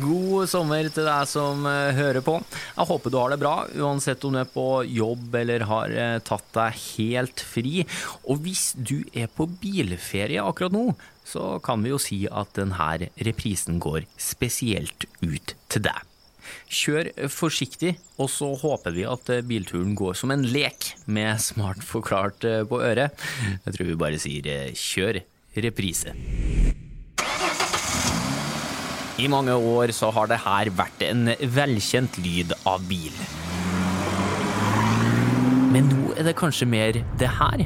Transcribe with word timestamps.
God 0.00 0.48
sommer 0.48 0.86
til 0.88 1.04
deg 1.04 1.28
som 1.28 1.66
eh, 1.68 1.92
hører 1.92 2.24
på. 2.24 2.38
Jeg 2.78 2.88
håper 2.88 3.12
du 3.12 3.18
har 3.20 3.32
det 3.32 3.40
bra, 3.42 3.54
uansett 3.76 4.22
om 4.24 4.32
du 4.32 4.40
er 4.40 4.48
på 4.48 4.66
jobb 4.88 5.34
eller 5.42 5.66
har 5.68 5.92
eh, 5.92 6.18
tatt 6.24 6.46
deg 6.56 6.78
helt 6.96 7.42
fri. 7.44 7.82
Og 8.24 8.40
hvis 8.46 8.70
du 8.76 9.02
er 9.12 9.28
på 9.28 9.50
bilferie 9.60 10.40
akkurat 10.40 10.72
nå, 10.72 10.86
så 11.28 11.58
kan 11.64 11.84
vi 11.84 11.92
jo 11.92 12.00
si 12.00 12.22
at 12.24 12.54
denne 12.56 13.10
reprisen 13.20 13.82
går 13.82 14.08
spesielt 14.16 15.04
ut 15.20 15.54
til 15.68 15.84
deg. 15.84 16.08
Kjør 16.72 17.12
forsiktig, 17.30 17.94
og 18.16 18.30
så 18.32 18.48
håper 18.62 18.96
vi 18.96 19.04
at 19.08 19.28
eh, 19.34 19.44
bilturen 19.44 19.92
går 19.98 20.16
som 20.22 20.32
en 20.32 20.46
lek 20.56 20.94
med 21.04 21.36
smart 21.44 21.84
forklart 21.84 22.48
på 22.70 22.80
øret. 22.80 23.12
Jeg 23.66 23.76
tror 23.76 23.92
vi 23.92 24.00
bare 24.06 24.22
sier 24.24 24.72
kjør 24.72 25.20
reprise. 25.60 26.16
I 29.22 29.28
mange 29.30 29.54
år 29.54 29.92
så 29.94 30.08
har 30.10 30.26
det 30.26 30.40
her 30.42 30.68
vært 30.74 31.02
en 31.06 31.28
velkjent 31.54 32.16
lyd 32.24 32.56
av 32.66 32.82
bil. 32.90 33.14
Men 35.70 35.86
nå 35.92 36.16
er 36.18 36.26
det 36.26 36.34
kanskje 36.40 36.66
mer 36.66 36.98
det 37.20 37.30
her. 37.38 37.62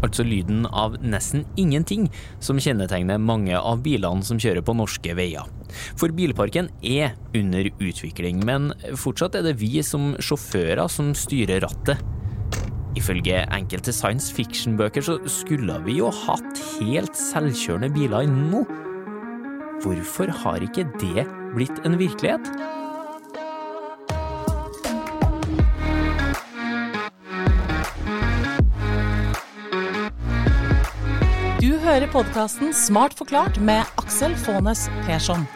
Altså 0.00 0.24
lyden 0.24 0.64
av 0.72 0.96
nesten 1.04 1.44
ingenting 1.60 2.08
som 2.40 2.56
kjennetegner 2.56 3.20
mange 3.20 3.58
av 3.58 3.82
bilene 3.84 4.24
som 4.24 4.40
kjører 4.40 4.64
på 4.64 4.74
norske 4.78 5.12
veier. 5.18 5.44
For 6.00 6.08
bilparken 6.16 6.70
er 6.80 7.12
under 7.36 7.68
utvikling, 7.76 8.40
men 8.48 8.72
fortsatt 8.96 9.36
er 9.36 9.50
det 9.50 9.58
vi 9.60 9.84
som 9.84 10.14
sjåfører 10.16 10.88
som 10.88 11.12
styrer 11.12 11.60
rattet. 11.66 12.00
Ifølge 12.96 13.44
enkelte 13.52 13.92
science 13.94 14.32
fiction-bøker 14.34 15.04
så 15.04 15.20
skulle 15.28 15.76
vi 15.84 16.00
jo 16.00 16.08
hatt 16.24 16.64
helt 16.80 17.20
selvkjørende 17.20 17.92
biler 17.92 18.32
nå. 18.32 18.64
Hvorfor 19.80 20.28
har 20.42 20.60
ikke 20.60 20.84
det 21.00 21.24
blitt 21.54 21.78
en 21.88 21.94
virkelighet? 21.96 22.44
Du 31.60 31.72
hører 31.80 32.10
podkasten 32.12 32.74
Smart 32.76 33.16
forklart 33.16 33.56
med 33.60 33.88
Aksel 33.96 34.36
Faanes 34.36 34.90
Persson. 35.08 35.48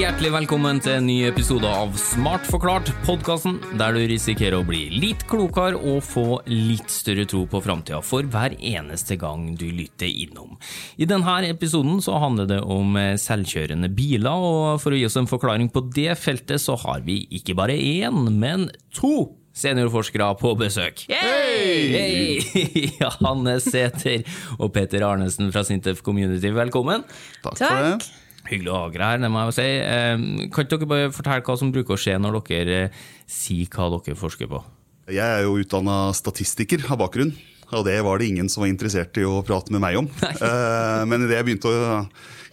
Hjertelig 0.00 0.30
velkommen 0.32 0.78
til 0.80 0.94
en 0.96 1.04
ny 1.04 1.16
episode 1.28 1.68
av 1.68 1.90
Smart 2.00 2.46
forklart, 2.48 2.88
podkasten 3.04 3.58
der 3.76 3.92
du 3.92 3.98
risikerer 4.08 4.54
å 4.56 4.64
bli 4.64 4.86
litt 4.94 5.26
klokere 5.28 5.76
og 5.76 5.98
få 6.06 6.38
litt 6.48 6.88
større 6.88 7.26
tro 7.28 7.42
på 7.50 7.60
framtida 7.60 7.98
for 8.00 8.24
hver 8.24 8.54
eneste 8.56 9.18
gang 9.20 9.50
du 9.60 9.66
lytter 9.68 10.08
innom. 10.08 10.54
I 10.96 11.04
denne 11.10 11.34
episoden 11.50 12.00
så 12.00 12.16
handler 12.22 12.48
det 12.48 12.62
om 12.64 12.96
selvkjørende 12.96 13.90
biler, 13.92 14.46
og 14.46 14.80
for 14.80 14.96
å 14.96 15.02
gi 15.02 15.04
oss 15.10 15.18
en 15.20 15.28
forklaring 15.28 15.68
på 15.74 15.84
det 15.92 16.16
feltet, 16.22 16.64
så 16.64 16.78
har 16.80 17.04
vi 17.04 17.18
ikke 17.36 17.58
bare 17.60 17.76
én, 17.76 18.22
men 18.40 18.70
to 18.96 19.34
seniorforskere 19.52 20.30
på 20.40 20.54
besøk. 20.64 21.04
Hey! 21.12 21.92
Hey! 21.92 22.88
Hanne 23.20 23.58
Sæther 23.60 24.24
og 24.56 24.72
Peter 24.72 25.04
Arnesen 25.12 25.52
fra 25.52 25.66
Sintef 25.68 26.00
Community, 26.08 26.56
velkommen. 26.56 27.04
Takk, 27.44 27.60
for 27.60 27.84
det. 27.90 28.12
Hyggelig 28.48 28.72
å 28.72 28.78
ha 28.78 28.88
dere 28.90 29.10
her, 29.12 29.20
det 29.20 29.30
må 29.30 29.42
jeg 29.42 29.50
jo 29.50 29.56
si. 29.58 29.68
Eh, 29.84 30.24
kan 30.54 30.64
ikke 30.66 30.78
dere 30.78 30.90
bare 30.90 31.12
fortelle 31.14 31.44
hva 31.46 31.56
som 31.60 31.72
bruker 31.74 31.96
å 31.96 32.00
skje 32.00 32.16
når 32.20 32.40
dere 32.48 32.80
eh, 32.86 33.06
sier 33.28 33.68
hva 33.74 33.90
dere 33.98 34.18
forsker 34.18 34.50
på? 34.50 34.62
Jeg 35.10 35.26
er 35.26 35.44
jo 35.44 35.58
utdanna 35.60 36.02
statistiker 36.16 36.86
av 36.88 37.00
bakgrunn. 37.02 37.34
Og 37.70 37.84
det 37.86 38.00
var 38.02 38.18
det 38.18 38.26
ingen 38.26 38.48
som 38.50 38.64
var 38.64 38.70
interessert 38.72 39.14
i 39.20 39.22
å 39.22 39.44
prate 39.46 39.70
med 39.70 39.82
meg 39.84 40.00
om. 40.00 40.10
Eh, 40.40 41.02
men 41.06 41.22
idet 41.26 41.36
jeg 41.36 41.46
begynte 41.46 41.70
å 41.70 41.98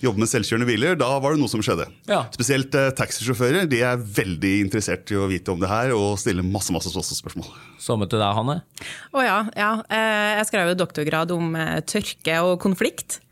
jobbe 0.04 0.22
med 0.22 0.30
selvkjørende 0.30 0.68
biler, 0.70 0.98
da 1.00 1.08
var 1.24 1.34
det 1.34 1.42
noe 1.42 1.50
som 1.50 1.64
skjedde. 1.66 1.88
Ja. 2.06 2.20
Spesielt 2.36 2.76
taxisjåfører 3.00 3.66
de 3.72 3.80
er 3.88 3.98
veldig 3.98 4.52
interessert 4.68 5.10
i 5.10 5.18
å 5.18 5.26
vite 5.32 5.50
om 5.50 5.62
det 5.64 5.72
her 5.72 5.96
og 5.96 6.20
stille 6.22 6.46
masse 6.46 6.74
masse 6.76 6.92
spørsmål. 6.92 7.48
Samme 7.82 8.06
til 8.12 8.22
deg, 8.22 8.36
Hanne. 8.38 8.60
Å 9.10 9.24
ja, 9.26 9.40
ja. 9.58 9.72
Jeg 10.38 10.50
skrev 10.52 10.74
jo 10.74 10.82
doktorgrad 10.84 11.34
om 11.34 11.58
tørke 11.90 12.38
og 12.46 12.60
konflikt. 12.62 13.24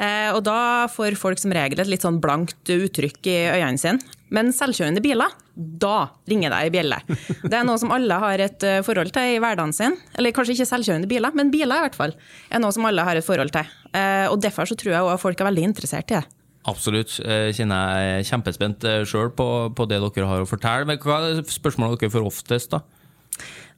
Eh, 0.00 0.30
og 0.32 0.40
da 0.46 0.88
får 0.88 1.18
folk 1.20 1.40
som 1.40 1.52
regel 1.52 1.82
et 1.82 1.90
litt 1.90 2.04
sånn 2.04 2.20
blankt 2.22 2.70
uttrykk 2.72 3.28
i 3.28 3.36
øynene 3.52 3.80
sine. 3.80 4.16
Men 4.32 4.52
selvkjørende 4.54 5.02
biler, 5.02 5.32
da 5.54 6.12
ringer 6.30 6.52
det 6.54 6.58
ei 6.62 6.72
bjelle. 6.72 7.00
Det 7.42 7.56
er 7.58 7.64
noe 7.66 7.80
som 7.82 7.92
alle 7.92 8.16
har 8.22 8.40
et 8.40 8.64
eh, 8.64 8.80
forhold 8.86 9.12
til 9.12 9.34
i 9.34 9.40
hverdagen 9.42 9.74
sin. 9.76 9.98
Eller 10.16 10.32
kanskje 10.32 10.54
ikke 10.56 10.70
selvkjørende 10.70 11.10
biler, 11.10 11.34
men 11.36 11.50
biler 11.52 11.82
i 11.82 11.86
hvert 11.88 11.98
fall. 11.98 12.14
er 12.48 12.62
noe 12.62 12.72
som 12.72 12.86
alle 12.88 13.04
har 13.04 13.18
et 13.18 13.26
forhold 13.26 13.52
til. 13.56 13.72
Eh, 13.92 14.26
og 14.30 14.38
derfor 14.40 14.70
så 14.70 14.78
tror 14.78 14.94
jeg 14.94 15.02
også 15.02 15.24
folk 15.26 15.42
er 15.42 15.50
veldig 15.50 15.66
interessert 15.72 16.14
i 16.14 16.20
det. 16.20 16.24
Absolutt. 16.70 17.18
Jeg 17.24 17.56
kjenner 17.56 18.00
jeg 18.00 18.16
er 18.20 18.26
kjempespent 18.28 18.86
sjøl 19.08 19.30
på, 19.36 19.46
på, 19.76 19.86
det 19.88 20.00
dere 20.00 20.30
har 20.30 20.44
å 20.44 20.48
fortelle. 20.48 20.88
Men 20.88 21.00
hva 21.02 21.20
er 21.26 21.44
spørsmålet 21.48 22.00
dere 22.00 22.14
får 22.14 22.30
oftest, 22.30 22.76
da? 22.76 22.84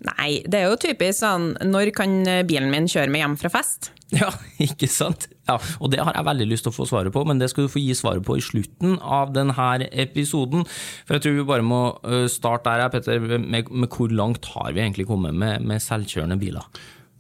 Nei, 0.03 0.43
det 0.51 0.59
er 0.59 0.65
jo 0.67 0.79
typisk 0.81 1.21
sånn 1.21 1.53
Når 1.63 1.93
kan 1.95 2.17
bilen 2.49 2.73
min 2.73 2.89
kjøre 2.91 3.13
meg 3.15 3.23
hjem 3.23 3.37
fra 3.39 3.53
fest? 3.55 3.93
Ja, 4.23 4.29
ikke 4.61 4.89
sant? 4.93 5.29
Ja, 5.49 5.57
og 5.81 5.93
det 5.93 6.03
har 6.05 6.13
jeg 6.13 6.27
veldig 6.27 6.47
lyst 6.51 6.67
til 6.67 6.73
å 6.73 6.77
få 6.77 6.85
svaret 6.89 7.15
på, 7.15 7.25
men 7.29 7.41
det 7.41 7.49
skal 7.51 7.67
du 7.67 7.73
få 7.73 7.81
gi 7.81 7.95
svaret 7.97 8.25
på 8.27 8.37
i 8.37 8.45
slutten 8.45 8.99
av 9.01 9.33
denne 9.33 9.79
episoden. 9.89 10.67
For 11.07 11.17
jeg 11.17 11.25
tror 11.25 11.39
vi 11.39 11.47
bare 11.49 11.67
må 11.67 11.83
starte 12.31 12.77
der, 12.77 12.93
Petter, 12.93 13.25
med, 13.25 13.71
med 13.73 13.89
hvor 13.93 14.13
langt 14.13 14.51
har 14.53 14.75
vi 14.77 14.85
egentlig 14.85 15.09
kommet 15.09 15.33
med, 15.33 15.65
med 15.65 15.81
selvkjørende 15.81 16.37
biler? 16.41 16.69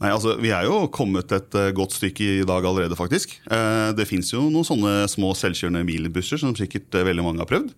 Nei, 0.03 0.10
altså, 0.10 0.34
Vi 0.42 0.50
er 0.50 0.66
jo 0.66 0.88
kommet 0.91 1.30
et 1.34 1.54
uh, 1.54 1.69
godt 1.75 1.94
stykke 1.94 2.26
i 2.41 2.47
dag 2.47 2.64
allerede, 2.66 2.98
faktisk. 2.98 3.36
Uh, 3.47 3.94
det 3.94 4.09
fins 4.10 4.32
jo 4.32 4.48
noen 4.50 4.66
sånne 4.66 5.06
små 5.10 5.30
selvkjørende 5.38 5.84
bilbusser 5.86 6.41
som 6.42 6.56
sikkert 6.59 6.91
veldig 7.06 7.24
mange 7.24 7.44
har 7.44 7.50
prøvd. 7.50 7.70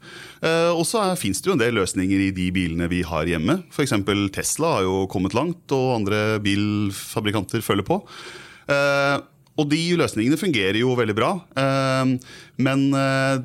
og 0.75 0.83
så 0.89 1.05
fins 1.21 1.43
det 1.43 1.51
jo 1.51 1.55
en 1.55 1.61
del 1.61 1.77
løsninger 1.77 2.27
i 2.27 2.33
de 2.35 2.49
bilene 2.53 2.89
vi 2.89 3.03
har 3.05 3.29
hjemme. 3.29 3.61
F.eks. 3.73 3.93
Tesla 4.33 4.79
har 4.79 4.89
jo 4.89 5.05
kommet 5.13 5.37
langt, 5.37 5.69
og 5.77 5.99
andre 6.01 6.41
bilfabrikanter 6.45 7.65
følger 7.65 7.87
på. 7.89 8.01
Uh, 8.69 9.21
og 9.61 9.69
de 9.71 9.81
løsningene 10.01 10.39
fungerer 10.41 10.81
jo 10.81 10.97
veldig 10.99 11.17
bra. 11.17 11.31
Uh, 11.57 12.17
men 12.63 12.89
uh, 12.97 13.39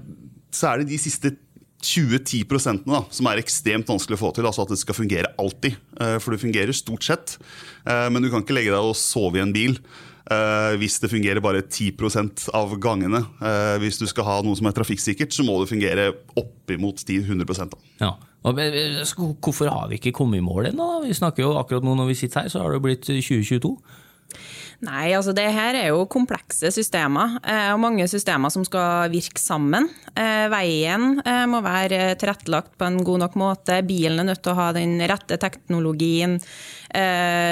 så 0.53 0.71
er 0.71 0.81
det 0.81 0.91
de 0.93 0.99
siste 1.01 1.35
20-10% 1.79 2.83
da, 2.89 3.03
som 3.13 3.29
er 3.29 3.39
ekstremt 3.39 3.87
vanskelig 3.87 4.17
å 4.17 4.23
få 4.25 4.33
til. 4.35 4.47
altså 4.49 4.65
At 4.65 4.73
det 4.73 4.81
skal 4.81 4.97
fungere 4.97 5.31
alltid. 5.39 5.77
For 6.19 6.35
det 6.35 6.41
fungerer 6.41 6.75
stort 6.75 7.05
sett. 7.07 7.37
Men 7.87 8.19
du 8.19 8.27
kan 8.27 8.43
ikke 8.43 8.57
legge 8.57 8.73
deg 8.73 8.83
og 8.83 8.97
sove 8.99 9.39
i 9.39 9.43
en 9.45 9.53
bil. 9.55 9.77
Hvis 10.75 10.97
det 10.99 11.07
fungerer 11.13 11.39
bare 11.39 11.61
10% 11.63 12.49
av 12.59 12.73
gangene. 12.83 13.21
Hvis 13.79 14.01
du 14.01 14.03
skal 14.11 14.27
ha 14.27 14.35
noe 14.43 14.59
som 14.59 14.67
er 14.67 14.75
trafikksikkert, 14.75 15.31
så 15.31 15.45
må 15.47 15.55
det 15.61 15.71
fungere 15.71 16.09
oppimot 16.35 16.99
100 16.99 17.47
da. 17.71 17.79
Ja. 18.03 18.11
Hvorfor 18.43 19.67
har 19.71 19.87
vi 19.89 19.99
ikke 19.99 20.15
kommet 20.15 20.39
i 20.39 20.43
mål 20.43 20.71
ennå? 20.71 21.01
Vi 21.03 21.15
snakker 21.15 21.43
jo 21.43 21.55
akkurat 21.59 21.83
nå 21.83 21.95
når 21.95 22.11
vi 22.13 22.19
sitter 22.21 22.45
her, 22.45 22.51
så 22.51 22.63
har 22.63 22.71
det 22.75 22.83
blitt 22.83 23.03
2022. 23.07 23.73
Nei, 24.79 25.09
altså 25.11 25.33
det 25.35 25.43
her 25.51 25.75
er 25.75 25.89
jo 25.89 26.05
komplekse 26.07 26.69
systemer, 26.71 27.33
eh, 27.43 27.67
og 27.73 27.81
mange 27.83 28.05
systemer 28.07 28.51
som 28.53 28.63
skal 28.63 29.11
virke 29.11 29.41
sammen. 29.41 29.89
Eh, 30.13 30.45
veien 30.53 31.17
eh, 31.19 31.43
må 31.51 31.59
være 31.65 32.13
tilrettelagt 32.19 32.77
på 32.79 32.87
en 32.87 33.01
god 33.03 33.25
nok 33.25 33.35
måte, 33.41 33.81
bilen 33.83 34.23
er 34.23 34.29
nødt 34.29 34.43
til 34.45 34.53
å 34.53 34.59
ha 34.61 34.69
den 34.77 34.95
rette 35.03 35.39
teknologien. 35.41 36.39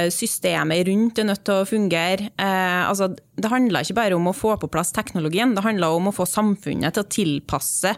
Systemet 0.10 0.88
rundt 0.88 1.20
er 1.22 1.28
nødt 1.28 1.44
til 1.46 1.60
å 1.60 1.68
fungere. 1.70 2.32
Altså, 2.42 3.12
det 3.38 3.52
handler 3.52 3.86
ikke 3.86 4.00
bare 4.00 4.18
om 4.18 4.32
å 4.32 4.34
få 4.34 4.56
på 4.58 4.70
plass 4.74 4.90
teknologien, 4.96 5.54
det 5.54 5.62
handler 5.62 5.94
om 5.94 6.10
å 6.10 6.16
få 6.16 6.26
samfunnet 6.26 6.98
til 6.98 7.06
å 7.06 7.12
tilpasse 7.14 7.94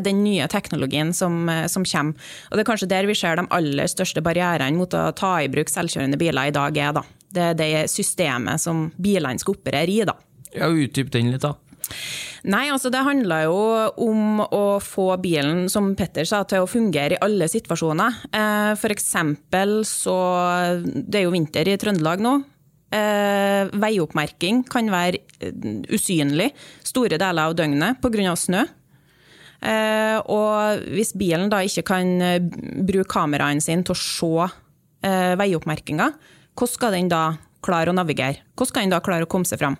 den 0.00 0.24
nye 0.24 0.48
teknologien 0.48 1.12
som, 1.12 1.44
som 1.68 1.84
kommer. 1.84 2.32
Og 2.48 2.56
Det 2.56 2.64
er 2.64 2.72
kanskje 2.72 2.92
der 2.96 3.12
vi 3.12 3.20
ser 3.20 3.36
de 3.36 3.48
aller 3.52 3.92
største 3.92 4.24
barrierene 4.24 4.80
mot 4.80 4.96
å 4.96 5.10
ta 5.12 5.36
i 5.44 5.52
bruk 5.52 5.68
selvkjørende 5.68 6.20
biler 6.20 6.48
i 6.48 6.56
dag 6.62 6.80
er. 6.88 6.96
da. 6.96 7.04
Det 7.30 7.50
er 7.52 7.58
det 7.58 7.72
systemet 7.92 8.62
som 8.62 8.88
bilene 8.98 9.38
skal 9.38 9.58
operere 9.58 9.92
i. 9.92 10.02
da. 10.08 10.16
Ja, 10.54 10.70
Utdyp 10.70 11.12
den 11.14 11.30
litt, 11.30 11.44
da. 11.46 11.54
Nei, 12.48 12.70
altså 12.72 12.90
Det 12.92 13.02
handler 13.04 13.44
jo 13.48 13.58
om 14.06 14.40
å 14.44 14.64
få 14.82 15.12
bilen 15.20 15.66
som 15.72 15.92
Petter 15.98 16.24
sa, 16.28 16.42
til 16.48 16.64
å 16.64 16.70
fungere 16.70 17.16
i 17.16 17.22
alle 17.24 17.48
situasjoner. 17.50 18.22
Eh, 18.32 18.86
eksempel 18.94 19.82
så 19.88 20.16
Det 20.84 21.20
er 21.20 21.26
jo 21.26 21.34
vinter 21.34 21.68
i 21.68 21.76
Trøndelag 21.76 22.22
nå. 22.24 22.40
Eh, 22.90 23.68
veioppmerking 23.70 24.64
kan 24.66 24.88
være 24.90 25.20
eh, 25.38 25.52
usynlig 25.92 26.50
store 26.82 27.18
deler 27.20 27.50
av 27.50 27.54
døgnet 27.54 28.00
pga. 28.00 28.36
snø. 28.36 28.66
Og 29.60 30.80
hvis 30.96 31.12
bilen 31.12 31.50
da 31.52 31.58
ikke 31.60 31.84
kan 31.84 32.06
bruke 32.88 33.04
kameraene 33.04 33.60
sine 33.60 33.84
til 33.84 33.92
å 33.92 34.00
se 34.00 35.36
veioppmerkinga, 35.36 36.06
hvordan 36.56 36.74
skal 36.74 36.96
den 36.96 37.12
da 37.12 37.22
klare 37.64 37.92
å 37.92 37.96
navigere? 37.96 38.42
Hvordan 38.54 38.72
skal 38.72 38.86
den 38.86 38.94
da 38.94 39.00
klare 39.04 39.26
å 39.26 39.30
komme 39.30 39.48
seg 39.48 39.60
fram? 39.60 39.78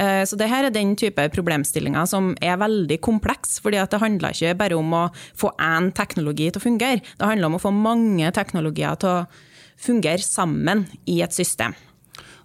Eh, 0.00 0.22
så 0.24 0.38
det 0.38 0.48
her 0.50 0.66
er 0.66 0.74
den 0.74 0.94
type 0.98 1.26
problemstillinger 1.34 2.06
som 2.08 2.32
er 2.40 2.60
veldig 2.60 3.00
kompleks. 3.02 3.58
fordi 3.60 3.82
det 3.90 4.00
handler 4.00 4.30
ikke 4.30 4.58
bare 4.58 4.78
om 4.78 4.92
å 4.94 5.04
få 5.34 5.52
én 5.58 5.92
teknologi 5.92 6.50
til 6.50 6.60
å 6.60 6.66
fungere, 6.68 7.02
det 7.18 7.26
handler 7.26 7.46
om 7.46 7.58
å 7.58 7.64
få 7.64 7.72
mange 7.74 8.30
teknologier 8.32 8.96
til 8.96 9.08
å 9.08 9.26
fungere 9.80 10.22
sammen 10.22 10.86
i 11.06 11.20
et 11.22 11.32
system. 11.32 11.74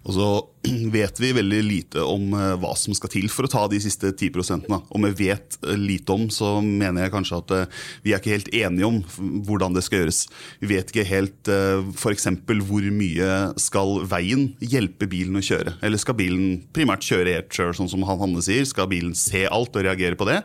Og 0.06 0.14
så 0.14 0.26
vet 0.96 1.18
vi 1.20 1.32
veldig 1.34 1.60
lite 1.66 2.02
om 2.06 2.30
eh, 2.36 2.54
hva 2.62 2.72
som 2.78 2.94
skal 2.96 3.10
til 3.12 3.26
for 3.32 3.46
å 3.46 3.50
ta 3.50 3.64
de 3.70 3.80
siste 3.82 4.12
10 4.12 4.66
da. 4.68 4.80
Om 4.94 5.06
vi 5.08 5.30
vet 5.30 5.58
eh, 5.66 5.78
lite 5.78 6.14
om, 6.14 6.28
så 6.32 6.56
mener 6.62 7.04
jeg 7.06 7.14
kanskje 7.14 7.40
at 7.42 7.54
eh, 7.56 7.80
vi 8.06 8.14
er 8.14 8.22
ikke 8.22 8.34
helt 8.36 8.52
enige 8.54 8.88
om 8.88 9.00
hvordan 9.46 9.74
det 9.76 9.82
skal 9.86 10.04
gjøres. 10.04 10.22
Vi 10.62 10.70
vet 10.70 10.92
ikke 10.92 11.06
helt 11.08 11.50
f.eks. 11.96 12.28
hvor 12.68 12.86
mye 12.94 13.30
skal 13.60 14.00
veien 14.08 14.48
hjelpe 14.62 15.08
bilen 15.10 15.38
å 15.38 15.44
kjøre. 15.44 15.76
Eller 15.86 16.00
skal 16.00 16.18
bilen 16.18 16.62
primært 16.76 17.06
kjøre 17.06 17.36
helt 17.38 17.54
sjøl, 17.54 17.74
sånn 17.76 17.90
som 17.90 18.06
Hanne 18.06 18.42
sier? 18.44 18.66
Skal 18.68 18.90
bilen 18.90 19.14
se 19.18 19.46
alt 19.50 19.76
og 19.76 19.86
reagere 19.86 20.18
på 20.18 20.28
det? 20.28 20.40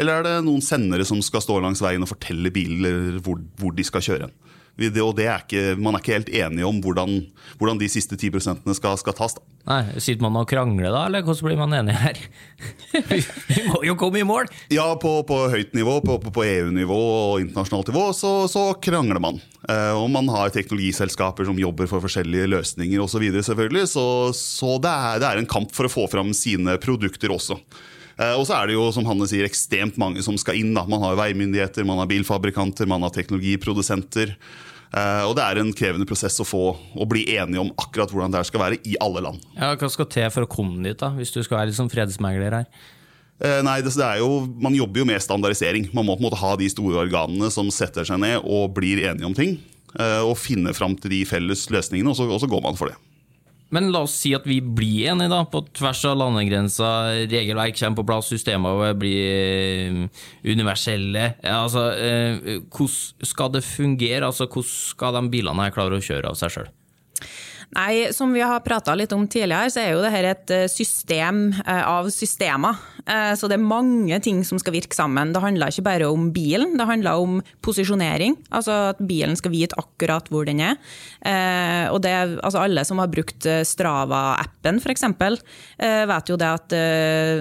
Eller 0.00 0.20
er 0.20 0.26
det 0.26 0.36
noen 0.46 0.64
sendere 0.64 1.06
som 1.08 1.22
skal 1.24 1.44
stå 1.44 1.58
langs 1.64 1.82
veien 1.84 2.04
og 2.04 2.12
fortelle 2.12 2.52
biler 2.52 3.20
hvor, 3.24 3.40
hvor 3.60 3.76
de 3.76 3.86
skal 3.86 4.04
kjøre? 4.04 4.30
Og 4.76 5.12
det 5.16 5.26
er 5.26 5.44
ikke, 5.44 5.76
Man 5.80 5.94
er 5.96 6.02
ikke 6.02 6.16
helt 6.18 6.28
enige 6.28 6.66
om 6.68 6.80
hvordan, 6.84 7.20
hvordan 7.56 7.78
de 7.80 7.88
siste 7.88 8.16
10% 8.16 8.60
skal, 8.76 8.98
skal 9.00 9.16
tas. 9.16 9.36
Da. 9.36 9.44
Nei, 9.66 9.80
Sitter 9.98 10.22
man 10.22 10.36
og 10.38 10.46
krangler 10.46 10.92
da, 10.94 11.06
eller 11.08 11.24
hvordan 11.26 11.48
blir 11.48 11.58
man 11.58 11.74
enig 11.74 11.96
her? 11.98 12.20
Vi 13.50 13.64
må 13.66 13.80
jo 13.88 13.96
komme 13.98 14.20
i 14.20 14.26
mål! 14.26 14.46
Ja, 14.70 14.86
på, 15.00 15.18
på 15.26 15.40
høyt 15.50 15.74
nivå, 15.74 15.96
på, 16.04 16.18
på 16.22 16.44
EU-nivå 16.44 16.98
og 16.98 17.42
internasjonalt 17.42 17.90
nivå, 17.90 18.04
så, 18.14 18.32
så 18.52 18.68
krangler 18.78 19.18
man. 19.22 19.40
Eh, 19.66 19.92
og 19.96 20.06
man 20.14 20.30
har 20.30 20.54
teknologiselskaper 20.54 21.48
som 21.48 21.58
jobber 21.58 21.90
for 21.90 22.04
forskjellige 22.04 22.52
løsninger 22.52 23.02
osv. 23.02 23.16
Så 23.16 23.24
videre, 23.24 23.42
selvfølgelig, 23.42 23.88
så, 23.88 24.06
så 24.36 24.76
det, 24.84 24.92
er, 24.92 25.20
det 25.22 25.28
er 25.32 25.40
en 25.40 25.50
kamp 25.50 25.72
for 25.74 25.88
å 25.88 25.92
få 25.92 26.04
fram 26.12 26.34
sine 26.36 26.76
produkter 26.82 27.32
også. 27.32 27.56
Eh, 28.16 28.32
og 28.32 28.46
så 28.48 28.56
er 28.56 28.70
det 28.70 28.76
jo, 28.78 28.86
som 28.94 29.06
Hanne 29.08 29.28
sier, 29.28 29.46
ekstremt 29.46 29.98
mange 30.00 30.24
som 30.24 30.38
skal 30.40 30.58
inn. 30.58 30.72
Da. 30.76 30.86
Man 30.88 31.02
har 31.04 31.18
veimyndigheter, 31.20 31.86
man 31.88 32.00
har 32.00 32.08
bilfabrikanter, 32.10 32.88
man 32.88 33.04
har 33.04 33.12
teknologiprodusenter. 33.14 34.32
Eh, 34.96 35.22
og 35.26 35.34
det 35.36 35.44
er 35.44 35.60
en 35.60 35.72
krevende 35.76 36.08
prosess 36.08 36.38
å 36.40 36.46
få 36.46 36.64
å 36.72 37.08
bli 37.08 37.26
enige 37.36 37.60
om 37.60 37.72
akkurat 37.76 38.12
hvordan 38.12 38.32
det 38.32 38.44
skal 38.48 38.62
være 38.62 38.80
i 38.88 38.96
alle 39.04 39.24
land. 39.28 39.44
Ja, 39.58 39.74
Hva 39.76 39.90
skal 39.92 40.08
til 40.12 40.28
for 40.32 40.46
å 40.46 40.50
komme 40.50 40.80
dit, 40.86 40.98
da, 41.00 41.12
hvis 41.18 41.34
du 41.34 41.42
skal 41.44 41.60
være 41.60 41.72
litt 41.72 41.80
som 41.80 41.92
fredsmegler 41.92 42.60
her? 42.62 42.68
Eh, 43.36 43.60
nei, 43.66 43.82
det, 43.84 43.92
det 44.00 44.12
jo, 44.22 44.46
Man 44.64 44.78
jobber 44.78 45.02
jo 45.02 45.08
med 45.10 45.20
standardisering. 45.20 45.90
Man 45.92 46.08
må 46.08 46.16
på 46.16 46.24
en 46.24 46.30
måte 46.30 46.40
ha 46.40 46.54
de 46.56 46.70
store 46.72 47.02
organene 47.04 47.52
som 47.52 47.68
setter 47.74 48.08
seg 48.08 48.22
ned 48.22 48.40
og 48.40 48.72
blir 48.78 49.04
enige 49.10 49.28
om 49.28 49.36
ting. 49.36 49.58
Og 49.96 50.34
finne 50.36 50.74
fram 50.76 50.92
til 51.00 51.08
de 51.08 51.22
felles 51.24 51.62
løsningene, 51.72 52.10
og 52.12 52.18
så, 52.18 52.26
og 52.28 52.42
så 52.42 52.48
går 52.52 52.60
man 52.60 52.76
for 52.76 52.90
det. 52.90 52.98
Men 53.74 53.90
la 53.90 54.04
oss 54.06 54.14
si 54.20 54.30
at 54.36 54.46
vi 54.46 54.60
blir 54.62 55.10
enige 55.10 55.32
da, 55.32 55.40
på 55.50 55.64
tvers 55.74 56.04
av 56.06 56.20
landegrenser, 56.20 57.26
regelverk 57.32 57.78
kommer 57.80 57.98
på 57.98 58.06
plass, 58.06 58.30
systemer 58.30 58.94
blir 58.98 59.18
eh, 59.26 60.24
universelle. 60.46 61.32
Altså, 61.42 61.88
eh, 61.98 62.60
hvordan 62.70 63.26
skal 63.32 63.54
det 63.56 63.64
fungere? 63.66 64.28
Altså, 64.28 64.46
hvordan 64.46 64.70
skal 64.70 65.18
de 65.18 65.24
bilene 65.34 65.66
her 65.66 65.74
klare 65.74 65.98
å 65.98 66.04
kjøre 66.04 66.30
av 66.30 66.38
seg 66.38 66.54
sjøl? 66.54 66.70
Nei, 67.74 68.12
Som 68.12 68.32
vi 68.32 68.40
har 68.40 68.60
prata 68.60 68.94
litt 68.94 69.12
om 69.12 69.26
tidligere, 69.28 69.70
så 69.72 69.80
er 69.82 69.94
jo 69.94 70.02
dette 70.04 70.28
et 70.30 70.52
eh, 70.54 70.68
system 70.70 71.48
eh, 71.64 71.82
av 71.82 72.06
systemer. 72.14 72.78
Eh, 73.02 73.32
så 73.34 73.50
det 73.50 73.56
er 73.58 73.64
mange 73.64 74.20
ting 74.22 74.44
som 74.46 74.60
skal 74.62 74.76
virke 74.76 74.94
sammen. 74.94 75.32
Det 75.34 75.42
handler 75.42 75.74
ikke 75.74 75.86
bare 75.88 76.10
om 76.10 76.28
bilen, 76.34 76.76
det 76.78 76.86
handler 76.86 77.22
om 77.22 77.40
posisjonering. 77.66 78.36
Altså 78.54 78.78
at 78.92 79.02
bilen 79.02 79.34
skal 79.38 79.52
vite 79.54 79.78
akkurat 79.80 80.30
hvor 80.30 80.46
den 80.46 80.62
er. 80.62 80.78
Og 81.90 81.98
det, 82.04 82.12
altså 82.44 82.62
alle 82.62 82.84
som 82.86 83.00
har 83.02 83.10
brukt 83.12 83.46
Strava-appen 83.46 84.78
f.eks., 84.80 85.04
vet 86.10 86.30
jo 86.30 86.38
det 86.40 86.48
at 86.48 86.74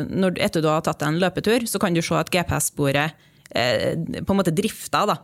når, 0.10 0.40
etter 0.42 0.64
du 0.64 0.70
har 0.72 0.84
tatt 0.86 1.06
en 1.06 1.20
løpetur, 1.22 1.68
så 1.70 1.82
kan 1.82 1.96
du 1.96 2.02
se 2.04 2.18
at 2.18 2.32
GPS-sporet 2.34 3.16
på 3.56 4.34
en 4.34 4.40
måte 4.40 4.54
drifter. 4.56 5.06
da. 5.12 5.20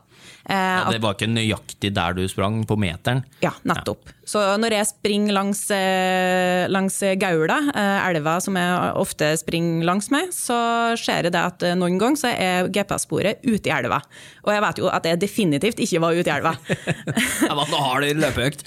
Ja, 0.47 0.89
det 0.89 1.01
var 1.03 1.15
ikke 1.15 1.29
nøyaktig 1.29 1.91
der 1.93 2.15
du 2.17 2.23
sprang, 2.29 2.61
på 2.67 2.77
meteren? 2.79 3.23
Ja, 3.43 3.53
nettopp. 3.67 4.09
Ja. 4.09 4.17
Så 4.31 4.41
når 4.61 4.75
jeg 4.77 4.87
springer 4.87 5.35
langs, 5.35 5.61
eh, 5.75 6.69
langs 6.71 6.99
Gaula, 7.19 7.57
eh, 7.75 8.07
elva 8.07 8.37
som 8.41 8.55
jeg 8.55 8.93
ofte 9.01 9.31
springer 9.37 9.83
langs 9.85 10.09
med, 10.13 10.31
så 10.31 10.95
ser 10.99 11.27
jeg 11.27 11.33
det 11.35 11.41
at 11.41 11.65
eh, 11.67 11.75
noen 11.75 11.99
ganger 11.99 12.21
så 12.21 12.31
er 12.31 12.69
GPS-sporet 12.71 13.43
ute 13.43 13.69
i 13.69 13.73
elva. 13.75 13.99
Og 14.45 14.53
jeg 14.55 14.63
vet 14.65 14.81
jo 14.81 14.89
at 14.93 15.09
jeg 15.09 15.21
definitivt 15.21 15.83
ikke 15.83 16.01
var 16.05 16.15
ute 16.15 16.31
i 16.31 16.35
elva. 16.37 16.55
ja, 17.47 17.53
men 17.57 17.73
da 17.73 17.83
har 17.83 18.01
du 18.01 18.21
løpeøkt. 18.23 18.65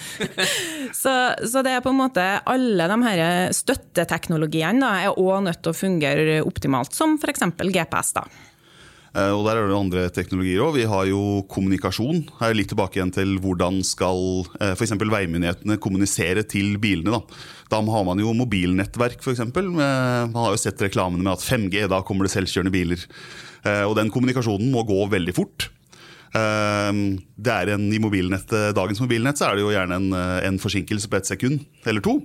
så, 1.02 1.14
så, 1.42 1.62
det 1.64 1.74
er 1.74 1.84
på 1.84 1.94
en 1.94 2.02
måte 2.02 2.26
alle 2.44 2.88
de 2.90 2.98
her 3.06 3.54
støtteteknologiene 3.56 4.84
da, 4.84 4.96
er 5.06 5.20
òg 5.20 5.46
nødt 5.48 5.62
til 5.64 5.72
å 5.72 5.78
fungere 5.78 6.42
optimalt, 6.44 6.92
som 6.96 7.16
f.eks. 7.16 7.46
GPS. 7.70 8.18
da. 8.18 8.28
Eh, 9.14 9.30
og 9.30 9.44
Der 9.46 9.60
er 9.60 9.68
det 9.70 9.78
andre 9.78 10.04
teknologier 10.10 10.64
òg. 10.64 10.74
Vi 10.74 10.86
har 10.90 11.06
jo 11.06 11.44
kommunikasjon. 11.50 12.24
Her 12.40 12.50
er 12.50 12.58
litt 12.58 12.72
tilbake 12.72 12.98
igjen 12.98 13.14
til 13.14 13.36
hvordan 13.42 13.78
skal 13.86 14.42
eh, 14.58 14.74
f.eks. 14.74 14.96
veimyndighetene 14.98 15.78
kommunisere 15.78 16.42
til 16.42 16.74
bilene. 16.82 17.14
Da. 17.14 17.20
da 17.76 17.82
har 17.94 18.04
man 18.08 18.18
jo 18.18 18.34
mobilnettverk, 18.34 19.22
f.eks. 19.22 19.44
Man 19.54 20.34
har 20.34 20.50
jo 20.50 20.60
sett 20.60 20.82
reklamene 20.82 21.22
med 21.22 21.36
at 21.36 21.46
5G, 21.46 21.86
da 21.92 22.02
kommer 22.02 22.26
det 22.26 22.34
selvkjørende 22.34 22.74
biler. 22.74 23.06
Eh, 23.62 23.84
og 23.86 23.94
den 24.00 24.10
kommunikasjonen 24.10 24.74
må 24.74 24.82
gå 24.88 24.98
veldig 25.14 25.36
fort. 25.36 25.70
Det 26.34 27.52
er 27.54 27.68
en, 27.70 27.84
I 27.94 27.98
dagens 28.74 29.00
mobilnett 29.00 29.38
så 29.38 29.46
er 29.46 29.54
det 29.54 29.62
jo 29.62 29.70
gjerne 29.70 29.98
en, 30.00 30.08
en 30.50 30.56
forsinkelse 30.58 31.06
på 31.06 31.20
et 31.20 31.28
sekund 31.30 31.60
eller 31.86 32.02
to. 32.02 32.16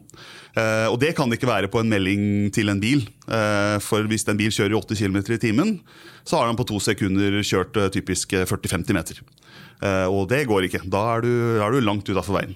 Og 0.90 0.96
det 0.98 1.12
kan 1.14 1.30
det 1.30 1.38
ikke 1.38 1.52
være 1.52 1.70
på 1.70 1.84
en 1.84 1.92
melding 1.92 2.24
til 2.56 2.74
en 2.74 2.82
bil. 2.82 3.04
For 3.86 4.10
hvis 4.10 4.26
en 4.26 4.40
bil 4.40 4.50
kjører 4.50 4.80
80 4.82 5.04
km 5.06 5.20
i 5.36 5.42
timen, 5.46 5.76
så 6.30 6.38
har 6.38 6.50
han 6.50 6.58
på 6.60 6.68
to 6.70 6.80
sekunder 6.84 7.40
kjørt 7.46 7.78
eh, 7.80 7.92
typisk 7.94 8.36
40-50 8.38 8.98
meter. 8.98 9.22
Eh, 9.82 10.06
og 10.06 10.28
det 10.30 10.46
går 10.50 10.68
ikke. 10.68 10.84
Da 10.86 11.04
er 11.16 11.26
du, 11.26 11.32
er 11.58 11.74
du 11.74 11.82
langt 11.82 12.10
utafor 12.10 12.38
veien. 12.38 12.54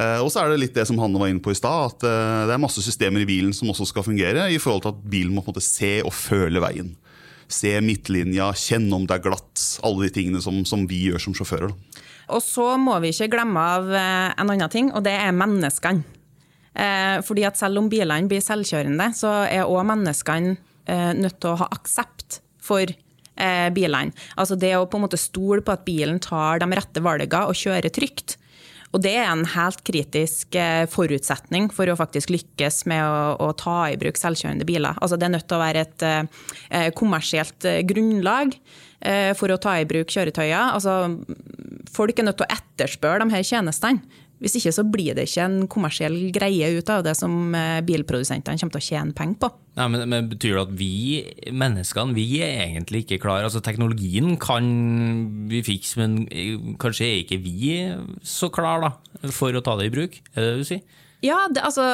Eh, 0.00 0.18
og 0.20 0.28
så 0.32 0.42
er 0.42 0.52
det 0.52 0.60
litt 0.60 0.76
det 0.76 0.84
som 0.88 1.00
Hanne 1.00 1.20
var 1.20 1.32
inne 1.32 1.42
på 1.44 1.54
i 1.54 1.58
stad, 1.58 1.94
at 1.94 2.04
det 2.48 2.54
er 2.54 2.60
masse 2.60 2.84
systemer 2.84 3.24
i 3.24 3.28
bilen 3.28 3.54
som 3.56 3.70
også 3.72 3.88
skal 3.88 4.06
fungere, 4.06 4.50
i 4.52 4.60
forhold 4.60 4.84
til 4.84 4.94
at 4.94 5.06
bilen 5.14 5.32
må 5.32 5.44
på 5.44 5.52
en 5.52 5.56
måte 5.56 5.64
se 5.64 5.94
og 6.04 6.14
føle 6.16 6.62
veien. 6.64 6.92
Se 7.52 7.74
midtlinja, 7.84 8.50
kjenne 8.56 8.96
om 8.96 9.04
det 9.08 9.18
er 9.18 9.26
glatt. 9.26 9.66
Alle 9.84 10.08
de 10.08 10.14
tingene 10.16 10.40
som, 10.44 10.62
som 10.68 10.86
vi 10.88 11.02
gjør 11.10 11.22
som 11.26 11.36
sjåfører. 11.36 11.74
Og 12.32 12.40
så 12.40 12.64
må 12.80 12.96
vi 13.04 13.10
ikke 13.12 13.30
glemme 13.34 13.60
av 13.60 13.90
en 13.92 14.52
annen 14.54 14.72
ting, 14.72 14.88
og 14.96 15.04
det 15.04 15.12
er 15.20 15.34
menneskene. 15.36 16.06
Fordi 17.26 17.42
at 17.44 17.58
selv 17.60 17.82
om 17.82 17.90
bilene 17.92 18.30
blir 18.30 18.40
selvkjørende, 18.40 19.10
så 19.12 19.42
er 19.44 19.68
òg 19.68 19.82
menneskene 19.90 20.54
nødt 21.18 21.36
til 21.42 21.50
å 21.50 21.58
ha 21.60 21.68
aksept 21.76 22.38
for 22.62 22.88
eh, 22.88 23.68
bilene. 23.74 24.12
Altså 24.36 24.56
det 24.58 24.74
å 24.76 24.86
på 24.86 24.98
en 24.98 25.06
måte 25.06 25.20
stole 25.20 25.62
på 25.64 25.74
at 25.74 25.84
bilen 25.86 26.20
tar 26.22 26.62
de 26.62 26.70
rette 26.72 27.02
valgene 27.04 27.48
og 27.48 27.58
kjører 27.58 27.92
trygt. 27.92 28.36
Og 28.92 29.00
det 29.00 29.14
er 29.16 29.30
en 29.30 29.46
helt 29.54 29.80
kritisk 29.88 30.56
eh, 30.58 30.84
forutsetning 30.90 31.70
for 31.72 31.88
å 31.88 31.96
faktisk 31.96 32.32
lykkes 32.32 32.82
med 32.92 33.00
å, 33.00 33.36
å 33.40 33.52
ta 33.56 33.86
i 33.88 33.98
bruk 34.00 34.20
selvkjørende 34.20 34.68
biler. 34.68 34.98
Altså 35.00 35.16
det 35.16 35.28
er 35.28 35.34
nødt 35.36 35.48
til 35.48 35.58
å 35.58 35.62
være 35.62 35.84
et 35.86 36.06
eh, 36.08 36.90
kommersielt 36.98 37.68
eh, 37.68 37.80
grunnlag 37.88 38.52
eh, 39.00 39.32
for 39.38 39.52
å 39.52 39.60
ta 39.60 39.78
i 39.80 39.88
bruk 39.88 40.12
kjøretøyer. 40.12 40.76
Altså, 40.76 40.98
folk 41.92 42.20
er 42.20 42.28
nødt 42.28 42.40
til 42.42 42.48
å 42.48 42.58
etterspørre 42.58 43.24
de 43.24 43.36
her 43.36 43.48
tjenestene. 43.48 44.20
Hvis 44.42 44.56
ikke 44.58 44.72
så 44.74 44.82
blir 44.82 45.14
det 45.14 45.28
ikke 45.28 45.44
en 45.46 45.58
kommersiell 45.70 46.16
greie 46.34 46.72
ut 46.74 46.88
av 46.90 47.04
det 47.06 47.14
som 47.18 47.54
eh, 47.54 47.78
bilprodusentene 47.86 48.58
kommer 48.58 48.74
til 48.74 48.82
å 48.82 48.86
tjene 48.88 49.14
penger 49.16 49.38
på. 49.44 49.50
Nei, 49.78 49.86
men, 49.94 50.02
men, 50.10 50.30
Betyr 50.32 50.56
det 50.56 50.64
at 50.64 50.72
vi 50.76 50.94
menneskene 51.54 52.16
vi 52.16 52.26
er 52.42 52.64
egentlig 52.64 53.04
ikke 53.04 53.20
klare? 53.22 53.46
Altså 53.46 53.62
Teknologien 53.64 54.34
kan 54.42 54.66
vi 55.50 55.62
fikse, 55.66 56.00
men 56.02 56.24
eh, 56.28 56.56
kanskje 56.82 57.06
er 57.06 57.22
ikke 57.22 57.38
vi 57.44 57.76
så 58.26 58.50
klare 58.52 58.96
for 59.30 59.54
å 59.54 59.62
ta 59.64 59.78
det 59.78 59.92
i 59.92 59.94
bruk? 59.94 60.18
Er 60.34 60.42
det 60.42 60.50
det 60.50 60.64
du 60.64 60.68
sier? 60.72 61.00
Ja, 61.22 61.44
det, 61.46 61.62
altså, 61.62 61.84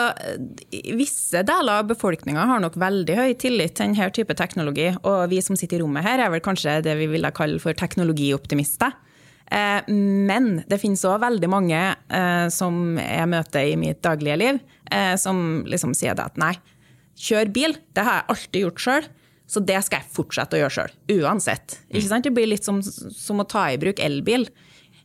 Visse 0.97 1.43
deler 1.45 1.83
av 1.83 1.91
befolkninga 1.91 2.47
har 2.49 2.63
nok 2.65 2.79
veldig 2.81 3.17
høy 3.19 3.35
tillit 3.37 3.77
til 3.77 3.93
denne 3.93 4.09
type 4.17 4.37
teknologi. 4.39 4.89
Og 5.03 5.29
vi 5.29 5.43
som 5.45 5.59
sitter 5.59 5.77
i 5.77 5.83
rommet 5.83 6.07
her, 6.07 6.23
er 6.25 6.33
vel 6.33 6.45
kanskje 6.45 6.79
det 6.87 6.97
vi 6.97 7.11
ville 7.13 7.35
kalle 7.37 7.61
for 7.61 7.77
teknologioptimister. 7.77 8.97
Eh, 9.51 9.81
men 9.89 10.51
det 10.69 10.81
finnes 10.83 11.05
òg 11.09 11.23
veldig 11.23 11.51
mange 11.51 11.79
eh, 11.79 12.47
som 12.53 12.99
jeg 13.01 13.29
møter 13.33 13.71
i 13.71 13.79
mitt 13.81 14.03
daglige 14.05 14.41
liv, 14.41 14.61
eh, 14.93 15.15
som 15.21 15.63
liksom 15.69 15.95
sier 15.97 16.19
det 16.19 16.27
at 16.29 16.41
nei, 16.41 16.55
kjør 17.19 17.53
bil, 17.55 17.77
det 17.97 18.05
har 18.05 18.21
jeg 18.21 18.31
alltid 18.35 18.67
gjort 18.67 18.85
sjøl. 18.85 19.11
Så 19.49 19.63
det 19.65 19.79
skal 19.81 20.03
jeg 20.03 20.13
fortsette 20.13 20.59
å 20.59 20.61
gjøre 20.61 20.75
sjøl, 20.75 20.97
uansett. 21.23 21.79
Det 21.89 22.33
blir 22.37 22.51
litt 22.51 22.67
som, 22.69 22.83
som, 22.85 23.39
å 23.41 23.47
ta 23.49 23.71
i 23.73 23.79
bruk 23.81 23.97
elbil. 24.05 24.45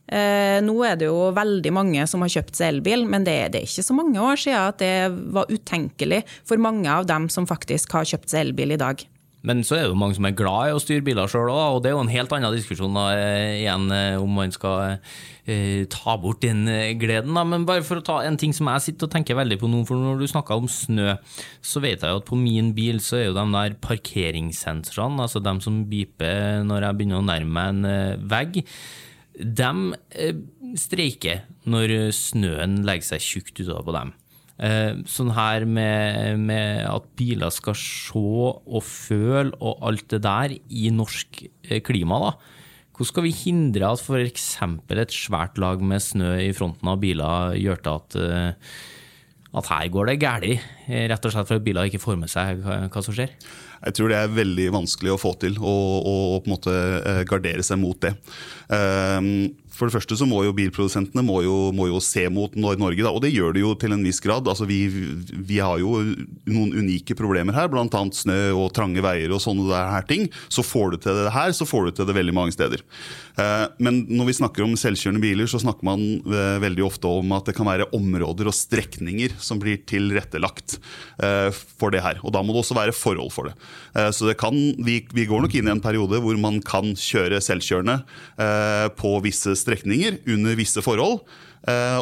Eh, 0.04 0.58
nå 0.60 0.74
er 0.84 0.98
det 1.00 1.08
jo 1.08 1.30
veldig 1.32 1.72
mange 1.72 2.04
som 2.10 2.20
har 2.20 2.32
kjøpt 2.34 2.58
seg 2.58 2.74
elbil, 2.74 3.06
men 3.08 3.24
det, 3.24 3.38
det, 3.54 3.62
er 3.62 3.70
ikke 3.70 3.86
så 3.86 3.96
mange 3.96 4.20
år 4.20 4.36
siden 4.42 4.60
at 4.60 4.82
det 4.82 4.92
var 5.32 5.48
utenkelig 5.48 6.20
for 6.44 6.60
mange 6.60 6.92
av 6.92 7.08
dem 7.08 7.30
som 7.32 7.48
faktisk 7.48 7.96
har 7.96 8.04
kjøpt 8.12 8.34
seg 8.34 8.50
elbil 8.50 8.76
i 8.76 8.80
dag. 8.84 9.06
Men 9.44 9.60
så 9.66 9.76
er 9.76 9.82
det 9.84 9.92
jo 9.92 9.98
mange 10.00 10.16
som 10.16 10.24
er 10.24 10.36
glad 10.36 10.70
i 10.70 10.74
å 10.74 10.80
styre 10.80 11.04
biler 11.04 11.28
sjøl 11.28 11.50
òg, 11.52 11.76
og 11.76 11.82
det 11.84 11.90
er 11.90 11.94
jo 11.98 12.02
en 12.04 12.12
helt 12.12 12.32
annen 12.32 12.54
diskusjon 12.56 12.96
da, 12.96 13.04
eh, 13.12 13.60
igjen 13.60 13.90
eh, 13.92 14.16
om 14.16 14.32
man 14.38 14.54
skal 14.54 14.96
eh, 15.44 15.84
ta 15.92 16.14
bort 16.20 16.40
den 16.40 16.62
eh, 16.72 16.94
gleden. 16.96 17.36
Da. 17.36 17.44
Men 17.48 17.66
bare 17.68 17.84
for 17.84 18.00
å 18.00 18.06
ta 18.06 18.16
en 18.24 18.38
ting 18.40 18.56
som 18.56 18.70
jeg 18.72 18.86
sitter 18.86 19.08
og 19.08 19.12
tenker 19.12 19.36
veldig 19.36 19.60
på 19.60 19.68
nå, 19.68 19.82
for 19.88 20.00
når 20.00 20.24
du 20.24 20.30
snakker 20.32 20.62
om 20.62 20.70
snø, 20.70 21.18
så 21.60 21.84
vet 21.84 22.00
jeg 22.00 22.16
jo 22.16 22.22
at 22.22 22.28
på 22.30 22.40
min 22.40 22.72
bil 22.76 23.02
så 23.04 23.20
er 23.20 23.26
jo 23.28 23.36
de 23.36 23.46
der 23.58 23.76
parkeringssensorene, 23.84 25.28
altså 25.28 25.44
de 25.44 25.54
som 25.64 25.82
beeper 25.92 26.64
når 26.64 26.88
jeg 26.88 27.00
begynner 27.00 27.20
å 27.20 27.28
nærme 27.28 27.52
meg 27.52 27.74
en 27.74 28.26
vegg, 28.32 28.62
de 29.34 30.78
streiker 30.80 31.44
når 31.68 31.98
snøen 32.16 32.80
legger 32.86 33.12
seg 33.12 33.28
tjukt 33.28 33.58
utover 33.60 33.90
på 33.90 34.00
dem. 34.00 34.18
Eh, 34.54 35.00
sånn 35.10 35.32
her 35.34 35.64
med, 35.66 36.38
med, 36.46 36.84
at 36.86 37.06
biler 37.18 37.50
skal 37.50 37.74
se 37.74 38.20
og 38.22 38.84
føle 38.86 39.50
og 39.58 39.80
alt 39.82 40.06
det 40.12 40.20
der 40.22 40.54
i 40.54 40.90
norsk 40.94 41.42
eh, 41.42 41.80
klima, 41.82 42.20
da. 42.22 42.60
Hvordan 42.94 43.10
skal 43.10 43.26
vi 43.26 43.34
hindre 43.34 43.88
at 43.90 44.04
f.eks. 44.04 44.50
et 44.94 45.14
svært 45.14 45.58
lag 45.58 45.82
med 45.82 45.98
snø 45.98 46.36
i 46.38 46.52
fronten 46.54 46.86
av 46.92 47.00
biler 47.02 47.56
gjør 47.58 47.82
til 47.82 47.98
at, 47.98 48.18
eh, 48.22 48.76
at 49.58 49.70
her 49.72 49.90
går 49.90 50.12
det 50.12 50.20
galt, 50.22 50.70
rett 50.86 51.26
og 51.26 51.34
slett 51.34 51.50
fordi 51.50 51.66
biler 51.72 51.90
ikke 51.90 52.02
får 52.02 52.20
med 52.22 52.30
seg 52.30 52.62
hva 52.62 53.02
som 53.02 53.14
skjer? 53.14 53.34
Jeg 53.80 53.96
tror 53.98 54.12
det 54.12 54.20
er 54.20 54.38
veldig 54.38 54.68
vanskelig 54.78 55.14
å 55.14 55.20
få 55.20 55.34
til, 55.42 55.58
å 55.58 55.74
på 56.40 56.48
en 56.48 56.54
måte 56.54 56.78
gardere 57.28 57.64
seg 57.66 57.80
mot 57.82 57.98
det. 58.04 58.14
Um, 58.68 59.52
for 59.74 59.88
det 59.88 59.96
første 59.96 60.16
så 60.18 60.26
må 60.28 60.40
jo 60.46 60.54
bilprodusentene 60.54 61.24
må 61.26 61.40
jo, 61.44 61.54
må 61.74 61.88
jo 61.90 61.98
se 62.02 62.24
mot 62.32 62.52
Norge, 62.54 63.02
da, 63.02 63.10
og 63.10 63.22
det 63.24 63.32
gjør 63.34 63.56
de 63.56 63.64
jo 63.64 63.72
til 63.78 63.94
en 63.96 64.04
viss 64.06 64.20
grad. 64.22 64.46
Altså 64.50 64.68
vi, 64.68 64.78
vi, 64.86 65.58
har 65.58 65.80
jo 65.82 65.98
noen 66.46 66.74
unike 66.78 67.16
problemer 67.18 67.56
her, 67.56 67.70
bl.a. 67.72 67.88
snø 67.90 68.38
og 68.54 68.70
trange 68.76 69.02
veier 69.04 69.34
og 69.34 69.42
sånne 69.42 69.66
der 69.70 70.06
ting. 70.08 70.28
Så 70.52 70.64
får 70.66 70.94
du 70.94 70.98
til 71.02 71.18
det 71.24 71.34
her, 71.34 71.54
så 71.56 71.66
får 71.66 71.88
du 71.88 71.98
til 71.98 72.08
det 72.10 72.16
veldig 72.16 72.36
mange 72.36 72.54
steder. 72.54 72.84
Eh, 73.40 73.66
men 73.82 74.04
når 74.10 74.30
vi 74.30 74.36
snakker 74.38 74.66
om 74.66 74.76
selvkjørende 74.78 75.24
biler, 75.24 75.50
så 75.50 75.62
snakker 75.62 75.86
man 75.86 76.04
eh, 76.22 76.58
veldig 76.62 76.86
ofte 76.86 77.10
om 77.10 77.34
at 77.34 77.50
det 77.50 77.56
kan 77.58 77.68
være 77.68 77.90
områder 77.96 78.50
og 78.50 78.56
strekninger 78.56 79.34
som 79.42 79.62
blir 79.62 79.82
tilrettelagt 79.90 80.78
eh, 81.18 81.50
for 81.50 81.94
det 81.94 82.04
her. 82.04 82.22
Og 82.22 82.34
da 82.34 82.44
må 82.44 82.54
det 82.54 82.62
også 82.62 82.78
være 82.78 82.94
forhold 82.94 83.34
for 83.34 83.50
det. 83.50 83.58
Så 83.94 84.28
det 84.28 84.36
kan, 84.40 84.56
vi, 84.84 85.00
vi 85.14 85.26
går 85.30 85.44
nok 85.44 85.54
inn 85.58 85.68
i 85.68 85.74
en 85.74 85.82
periode 85.84 86.18
hvor 86.22 86.38
man 86.40 86.60
kan 86.64 86.94
kjøre 86.98 87.40
selvkjørende 87.44 87.98
på 88.98 89.12
visse 89.24 89.54
strekninger 89.60 90.18
under 90.34 90.58
visse 90.58 90.82
forhold. 90.84 91.22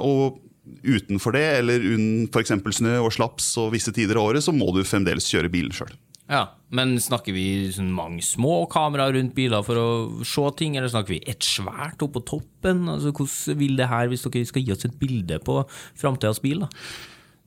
Og 0.02 0.40
utenfor 0.86 1.34
det, 1.36 1.44
eller 1.60 1.84
f.eks. 2.32 2.54
snø 2.78 2.96
og 3.02 3.12
slaps 3.14 3.50
og 3.60 3.72
visse 3.74 3.92
tider 3.94 4.18
av 4.18 4.30
året, 4.30 4.44
så 4.44 4.54
må 4.54 4.70
du 4.74 4.82
fremdeles 4.86 5.28
kjøre 5.30 5.50
bilen 5.52 5.74
sjøl. 5.74 5.92
Ja, 6.30 6.46
Men 6.72 6.94
snakker 7.02 7.34
vi 7.36 7.68
sånn 7.74 7.90
mange 7.92 8.22
små 8.24 8.62
kameraer 8.72 9.12
rundt 9.18 9.34
biler 9.36 9.64
for 9.66 9.76
å 9.76 9.88
se 10.24 10.44
ting, 10.56 10.78
eller 10.78 10.88
snakker 10.88 11.18
vi 11.18 11.22
et 11.28 11.44
svært 11.44 12.00
oppå 12.00 12.22
toppen? 12.24 12.86
Altså, 12.88 13.12
Hvordan 13.12 13.58
vil 13.60 13.74
det 13.76 13.90
her, 13.90 14.08
hvis 14.08 14.24
dere 14.24 14.48
skal 14.48 14.64
gi 14.64 14.72
oss 14.72 14.86
et 14.88 14.96
bilde 15.00 15.36
på 15.44 15.58
framtidas 16.00 16.40
bil? 16.40 16.64
da? 16.64 16.70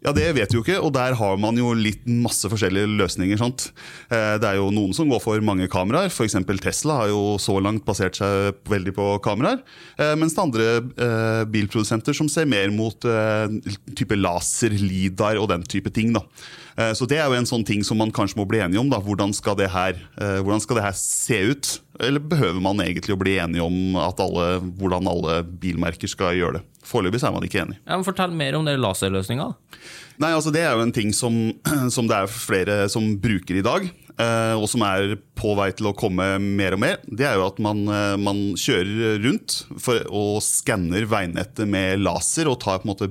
Ja, 0.05 0.11
Det 0.13 0.25
vet 0.37 0.51
vi 0.53 0.59
jo 0.59 0.61
ikke, 0.61 0.77
og 0.85 0.91
der 0.93 1.15
har 1.17 1.37
man 1.41 1.57
jo 1.57 1.71
litt 1.73 2.03
masse 2.05 2.45
forskjellige 2.45 2.91
løsninger. 2.93 3.39
sant? 3.41 3.71
Eh, 4.13 4.37
det 4.37 4.45
er 4.45 4.59
jo 4.59 4.69
noen 4.69 4.93
som 4.93 5.09
går 5.09 5.21
for 5.23 5.41
mange 5.41 5.65
kameraer, 5.67 6.11
f.eks. 6.13 6.37
Tesla 6.61 6.99
har 6.99 7.09
jo 7.09 7.39
så 7.41 7.57
langt 7.57 7.81
basert 7.87 8.19
seg 8.19 8.53
veldig 8.69 8.93
på 8.93 9.07
kameraer. 9.25 9.63
Eh, 9.97 10.13
mens 10.13 10.35
det 10.35 10.37
er 10.37 10.45
andre 10.45 10.67
eh, 10.77 11.41
bilprodusenter 11.49 12.13
som 12.13 12.29
ser 12.29 12.45
mer 12.45 12.69
mot 12.69 13.01
type 13.97 14.13
laser, 14.19 14.77
lidar 14.77 15.41
og 15.41 15.49
den 15.49 15.65
type 15.65 15.89
ting. 15.89 16.13
da. 16.13 16.21
Så 16.75 17.05
det 17.07 17.21
er 17.21 17.29
jo 17.31 17.37
en 17.37 17.47
sånn 17.47 17.63
ting 17.63 17.85
som 17.87 17.95
man 18.01 18.09
kanskje 18.11 18.35
må 18.35 18.43
bli 18.49 18.59
enige 18.59 18.81
om. 18.81 18.89
da. 18.91 18.97
Hvordan 18.99 19.31
skal 19.31 19.55
det 19.55 19.69
her, 19.71 19.95
skal 20.19 20.75
det 20.75 20.83
her 20.83 20.97
se 20.99 21.37
ut? 21.53 21.69
Eller 22.03 22.19
behøver 22.19 22.59
man 22.59 22.81
egentlig 22.83 23.15
å 23.15 23.19
bli 23.21 23.37
enige 23.39 23.63
om 23.63 23.95
alle, 23.95 24.47
hvordan 24.75 25.07
alle 25.07 25.37
bilmerker 25.47 26.11
skal 26.11 26.35
gjøre 26.35 26.59
det? 26.59 26.63
Foreløpig 26.85 27.23
er 27.23 27.33
man 27.33 27.47
ikke 27.47 27.61
enig. 27.63 27.77
Ja, 27.85 27.95
men 27.95 28.05
fortell 28.07 28.35
mer 28.35 28.57
om 28.59 28.67
det 28.67 28.75
laserløsninga. 28.81 29.53
Nei, 30.21 30.31
altså 30.31 30.51
Det 30.53 30.63
er 30.63 30.75
jo 30.75 30.83
en 30.83 30.95
ting 30.95 31.13
som, 31.15 31.37
som 31.95 32.11
det 32.11 32.19
er 32.19 32.31
flere 32.31 32.81
som 32.91 33.15
bruker 33.21 33.59
i 33.59 33.65
dag. 33.65 33.87
Eh, 34.15 34.53
og 34.55 34.69
som 34.71 34.83
er 34.87 35.17
på 35.35 35.51
vei 35.59 35.67
til 35.75 35.89
å 35.89 35.95
komme 35.97 36.37
mer 36.39 36.77
og 36.77 36.79
mer. 36.79 37.01
Det 37.03 37.25
er 37.27 37.35
jo 37.35 37.49
at 37.49 37.57
man, 37.63 37.81
eh, 37.91 38.15
man 38.15 38.37
kjører 38.55 39.19
rundt 39.25 39.57
for, 39.75 39.99
og 40.07 40.39
skanner 40.45 41.03
veinettet 41.11 41.67
med 41.67 41.99
laser 41.99 42.47
og 42.47 42.61
tar 42.63 42.79
på 42.79 42.87
en 42.87 42.93
måte 42.93 43.09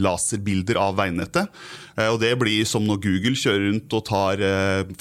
laserbilder 0.00 0.80
av 0.80 0.96
veinettet. 0.96 1.52
Eh, 1.96 2.10
og 2.12 2.20
det 2.22 2.34
blir 2.40 2.68
som 2.68 2.84
når 2.86 3.02
Google 3.04 3.36
kjører 3.38 3.68
rundt 3.70 3.98
og 3.98 4.06
tar 4.10 4.44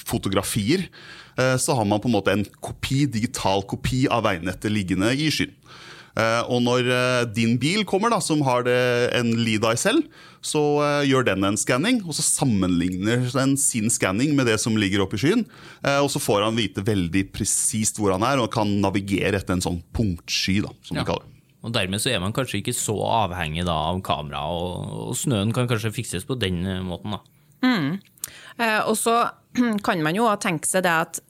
fotografier. 0.05 0.89
Så 1.35 1.73
har 1.75 1.83
man 1.83 1.99
på 1.99 2.07
en 2.07 2.13
måte 2.15 2.31
en 2.31 2.45
kopi, 2.63 3.01
digital 3.11 3.65
kopi 3.67 4.05
av 4.07 4.21
veinettet 4.23 4.71
liggende 4.71 5.09
i 5.19 5.27
skyen. 5.27 5.51
Eh, 6.15 6.41
og 6.47 6.61
når 6.63 6.87
eh, 6.87 7.25
din 7.35 7.57
bil 7.59 7.83
kommer, 7.87 8.13
da, 8.13 8.21
som 8.23 8.39
har 8.47 8.63
det, 8.67 8.77
en 9.17 9.33
LIDAI 9.35 9.75
selv, 9.79 10.05
så 10.45 10.61
gjør 11.09 11.25
den 11.25 11.43
en 11.47 11.57
skanning, 11.57 12.03
og 12.05 12.13
så 12.13 12.21
sammenligner 12.21 13.23
den 13.33 13.55
sin 13.57 13.89
skanning 13.89 14.35
med 14.37 14.45
det 14.45 14.59
som 14.61 14.77
ligger 14.77 15.01
oppe 15.01 15.17
i 15.17 15.23
skyen. 15.23 15.41
Og 16.03 16.11
så 16.13 16.21
får 16.21 16.43
han 16.45 16.59
vite 16.59 16.83
veldig 16.85 17.23
presist 17.33 17.97
hvor 17.97 18.13
han 18.13 18.21
er, 18.27 18.37
og 18.37 18.51
kan 18.53 18.69
navigere 18.83 19.39
etter 19.41 19.57
en 19.57 19.65
sånn 19.65 19.79
punktsky. 19.97 20.59
da, 20.61 20.69
som 20.85 20.99
ja. 20.99 21.01
vi 21.01 21.09
kaller 21.09 21.25
det. 21.25 21.34
Og 21.65 21.74
Dermed 21.74 22.01
så 22.01 22.13
er 22.13 22.22
man 22.22 22.34
kanskje 22.36 22.60
ikke 22.62 22.75
så 22.77 22.95
avhengig 23.25 23.65
da, 23.65 23.75
av 23.89 24.01
kamera, 24.05 24.43
og, 24.53 24.91
og, 25.10 25.15
snøen 25.17 25.53
kan 25.55 25.69
kanskje 25.69 25.93
fikses 25.95 26.27
på 26.29 26.38
den 26.38 26.62
måten. 26.86 27.17
da. 27.17 27.24
Mm. 27.65 27.95
Eh, 28.62 28.81
og 28.86 28.93
så 29.00 29.24
kan 29.86 30.03
man 30.05 30.17
jo 30.17 30.29
tenke 30.41 30.69
seg 30.69 30.86
det 30.86 30.93
at 30.93 31.24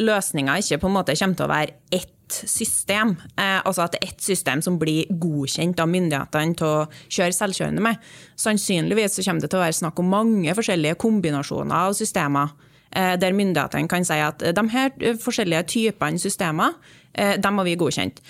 løsninga 0.00 0.58
ikke 0.60 0.80
på 0.82 0.90
en 0.90 0.96
måte 0.96 1.16
kommer 1.18 1.38
til 1.38 1.46
å 1.46 1.52
være 1.52 1.76
ett 1.92 2.10
system. 2.32 3.14
Eh, 3.36 3.60
altså 3.60 3.84
at 3.84 3.94
det 3.94 4.02
er 4.02 4.12
ett 4.12 4.24
system 4.24 4.62
som 4.64 4.78
blir 4.80 5.10
godkjent 5.20 5.80
av 5.82 5.90
myndighetene 5.92 6.56
til 6.58 6.68
å 6.68 6.86
kjøre 7.12 7.36
selvkjørende 7.36 7.84
med. 7.84 8.12
Sannsynligvis 8.40 9.18
så 9.18 9.26
kommer 9.26 9.44
det 9.44 9.52
til 9.52 9.60
å 9.60 9.64
være 9.66 9.80
snakk 9.82 10.00
om 10.00 10.12
mange 10.12 10.56
forskjellige 10.56 11.00
kombinasjoner 11.02 11.88
av 11.88 11.96
systemer. 11.98 12.54
Eh, 12.92 13.14
der 13.20 13.36
myndighetene 13.36 13.88
kan 13.88 14.04
si 14.04 14.18
at 14.20 14.44
de 14.56 14.66
her 14.74 14.92
forskjellige 15.20 15.68
typene 15.76 16.20
systemer 16.20 16.76
eh, 17.14 17.34
har 17.40 17.52
må 17.54 17.64
vi 17.66 17.76
godkjent. 17.80 18.20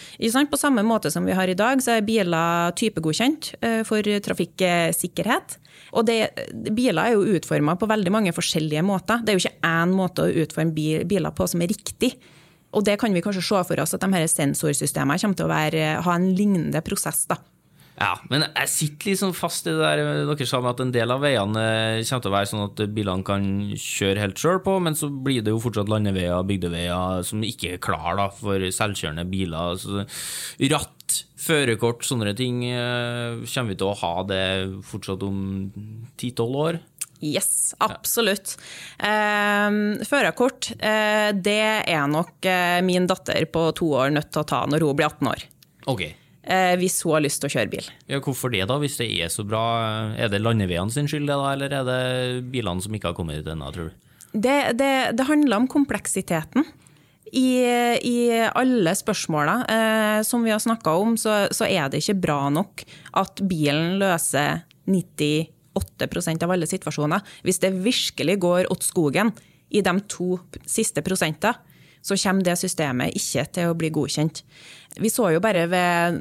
På 0.50 0.60
samme 0.60 0.84
måte 0.86 1.10
som 1.10 1.26
vi 1.26 1.36
har 1.36 1.48
i 1.48 1.58
dag, 1.58 1.82
så 1.82 1.96
er 1.96 2.06
biler 2.06 2.74
typegodkjent 2.78 3.54
eh, 3.60 3.80
for 3.88 4.02
trafikksikkerhet. 4.02 5.58
Og 5.92 6.06
det, 6.08 6.18
biler 6.72 7.02
er 7.02 7.16
jo 7.16 7.36
utforma 7.36 7.76
på 7.76 7.88
veldig 7.90 8.12
mange 8.12 8.32
forskjellige 8.32 8.84
måter. 8.86 9.20
Det 9.20 9.32
er 9.32 9.38
jo 9.38 9.44
ikke 9.44 9.72
én 9.72 9.92
måte 9.96 10.24
å 10.24 10.44
utforme 10.44 10.72
biler 11.08 11.34
på 11.36 11.48
som 11.50 11.64
er 11.64 11.72
riktig. 11.72 12.14
Og 12.72 12.84
det 12.86 12.96
kan 13.00 13.12
vi 13.12 13.20
kanskje 13.20 13.44
se 13.44 13.64
for 13.68 13.82
oss 13.82 13.92
at 13.92 14.00
de 14.00 14.08
her 14.14 14.28
sensorsystemene 14.30 15.20
kommer 15.20 15.36
til 15.36 15.48
å 15.48 15.52
være, 15.52 15.88
ha 16.06 16.14
en 16.16 16.30
lignende 16.36 16.80
prosess. 16.84 17.26
da. 17.28 17.36
Ja, 17.98 18.14
men 18.32 18.46
jeg 18.46 18.70
sitter 18.72 19.10
liksom 19.10 19.34
fast 19.36 19.66
i 19.68 19.74
det 19.74 19.82
der 19.82 20.24
dere 20.26 20.46
sa 20.48 20.62
med 20.64 20.72
at 20.72 20.80
en 20.82 20.92
del 20.94 21.12
av 21.12 21.20
veiene 21.22 21.64
kommer 22.00 22.22
til 22.24 22.30
å 22.30 22.34
være 22.34 22.48
sånn 22.48 22.64
at 22.64 22.80
bilene 22.96 23.26
kan 23.26 23.44
kjøre 23.76 24.22
helt 24.24 24.40
sjøl 24.40 24.62
på, 24.64 24.78
men 24.82 24.96
så 24.98 25.10
blir 25.12 25.44
det 25.44 25.52
jo 25.52 25.60
fortsatt 25.62 25.92
landeveier 25.92 26.38
og 26.38 26.48
bygdeveier 26.48 27.26
som 27.28 27.44
ikke 27.46 27.74
er 27.74 27.82
klar 27.84 28.16
da, 28.18 28.30
for 28.32 28.64
selvkjørende 28.74 29.26
biler. 29.28 29.76
Så 29.78 30.06
ratt, 30.72 31.18
førerkort, 31.42 32.06
sånne 32.08 32.32
ting. 32.38 32.64
Eh, 32.70 33.44
kommer 33.52 33.74
vi 33.74 33.78
til 33.82 33.90
å 33.90 33.98
ha 34.00 34.14
det 34.30 34.46
fortsatt 34.88 35.28
om 35.28 35.44
ti-tolv 36.20 36.58
år? 36.64 36.80
Yes, 37.22 37.76
absolutt. 37.78 38.56
Eh, 38.98 39.68
førerkort, 40.08 40.72
eh, 40.80 41.30
det 41.36 41.60
er 41.86 42.08
nok 42.10 42.50
eh, 42.50 42.80
min 42.82 43.06
datter 43.06 43.46
på 43.52 43.68
to 43.78 43.92
år 44.00 44.10
nødt 44.16 44.32
til 44.34 44.42
å 44.42 44.48
ta 44.48 44.64
når 44.66 44.88
hun 44.88 44.98
blir 44.98 45.12
18 45.12 45.30
år. 45.36 45.46
Ok. 45.92 46.02
Eh, 46.42 46.74
hvis 46.80 46.98
hun 47.06 47.14
har 47.14 47.22
lyst 47.22 47.38
til 47.42 47.50
å 47.50 47.54
kjøre 47.54 47.70
bil. 47.70 47.88
Ja, 48.10 48.18
hvorfor 48.22 48.50
det, 48.50 48.64
da? 48.66 48.78
Hvis 48.82 48.98
det 48.98 49.08
er 49.22 49.30
så 49.30 49.44
bra, 49.46 49.62
er 50.18 50.32
det 50.32 50.42
landeveiene 50.42 50.90
sin 50.90 51.10
skyld, 51.10 51.28
det 51.30 51.38
da, 51.38 51.52
eller 51.54 51.76
er 51.78 51.86
det 51.86 52.46
bilene 52.50 52.82
som 52.82 52.94
ikke 52.98 53.12
har 53.12 53.18
kommet 53.18 53.38
dit 53.38 53.50
ennå, 53.52 53.70
tror 53.74 53.90
du? 53.90 53.98
Det, 54.32 54.56
det, 54.80 54.92
det, 55.18 55.28
handler 55.28 55.60
om 55.60 55.68
kompleksiteten. 55.70 56.66
I, 57.32 57.62
i 58.04 58.16
alle 58.44 58.92
spørsmåla 58.98 59.54
eh, 59.64 60.18
som 60.26 60.42
vi 60.44 60.52
har 60.52 60.60
snakka 60.60 60.92
om, 61.00 61.14
så, 61.16 61.46
så 61.54 61.64
er 61.64 61.88
det 61.88 62.02
ikke 62.02 62.18
bra 62.26 62.40
nok 62.52 62.82
at 63.22 63.40
bilen 63.48 63.96
løser 64.02 64.66
90 64.90 65.48
8 65.72 66.44
av 66.44 66.50
alle 66.52 66.68
situasjoner. 66.68 67.22
Hvis 67.46 67.62
det 67.62 67.72
virkelig 67.84 68.38
går 68.42 68.68
åt 68.72 68.84
skogen 68.84 69.32
i 69.72 69.80
de 69.80 69.94
to 70.10 70.36
siste 70.68 71.00
prosentene, 71.04 71.56
så 72.02 72.18
kommer 72.18 72.44
det 72.46 72.58
systemet 72.60 73.16
ikke 73.18 73.46
til 73.54 73.70
å 73.70 73.76
bli 73.78 73.90
godkjent. 73.94 74.42
Vi 75.00 75.08
så 75.08 75.30
jo 75.32 75.40
bare 75.40 75.64
ved 75.72 76.18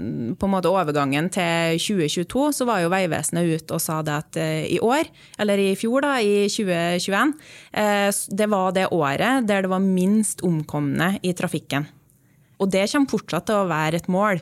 måte 0.47 0.71
overgangen 0.71 1.27
til 1.33 1.79
2022, 1.81 2.45
så 2.55 2.67
var 2.69 2.83
jo 2.83 2.91
Vegvesenet 2.93 3.49
ute 3.49 3.75
og 3.75 3.83
sa 3.83 3.99
det 4.05 4.13
at 4.15 4.39
eh, 4.39 4.67
i 4.77 4.79
år, 4.79 5.09
eller 5.41 5.59
i 5.59 5.73
fjor, 5.75 6.05
da, 6.05 6.13
i 6.23 6.45
2021, 6.47 7.33
eh, 7.81 8.07
det 8.39 8.47
var 8.53 8.77
det 8.77 8.87
året 8.95 9.49
der 9.49 9.65
det 9.65 9.73
var 9.73 9.83
minst 9.83 10.45
omkomne 10.47 11.17
i 11.25 11.33
trafikken. 11.35 11.89
Og 12.61 12.69
det 12.71 12.85
kommer 12.93 13.11
fortsatt 13.11 13.49
til 13.49 13.59
å 13.59 13.69
være 13.69 13.99
et 13.99 14.09
mål, 14.11 14.39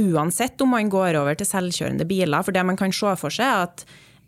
uansett 0.00 0.60
om 0.60 0.74
man 0.74 0.90
går 0.90 1.16
over 1.20 1.38
til 1.38 1.48
selvkjørende 1.48 2.06
biler. 2.08 2.44
For 2.44 2.54
det 2.54 2.66
man 2.66 2.78
kan 2.78 2.92
se 2.92 3.14
for 3.20 3.32
seg, 3.32 3.46
er 3.46 3.68
at 3.70 3.86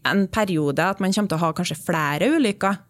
en 0.09 0.27
periode 0.33 0.83
at 0.83 1.03
man 1.03 1.13
kommer 1.15 1.31
til 1.31 1.39
å 1.39 1.45
ha 1.45 1.53
kanskje 1.57 1.81
flere 1.83 2.31
ulykker. 2.37 2.81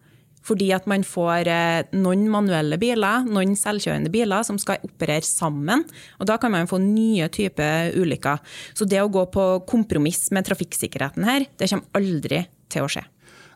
Fordi 0.43 0.69
at 0.75 0.87
man 0.89 1.05
får 1.07 1.49
eh, 1.51 1.93
noen 1.95 2.27
manuelle 2.31 2.79
biler, 2.81 3.27
noen 3.29 3.55
selvkjørende 3.59 4.11
biler 4.13 4.45
som 4.47 4.59
skal 4.61 4.83
operere 4.83 5.25
sammen. 5.27 5.85
Og 6.19 6.29
da 6.29 6.37
kan 6.41 6.53
man 6.53 6.69
få 6.69 6.81
nye 6.83 7.29
typer 7.33 7.95
ulykker. 7.99 8.43
Så 8.75 8.87
det 8.89 9.01
å 9.03 9.11
gå 9.11 9.25
på 9.33 9.47
kompromiss 9.69 10.27
med 10.35 10.47
trafikksikkerheten 10.49 11.27
her, 11.27 11.47
det 11.57 11.71
kommer 11.71 12.01
aldri 12.01 12.45
til 12.73 12.87
å 12.87 12.91
skje. 12.91 13.05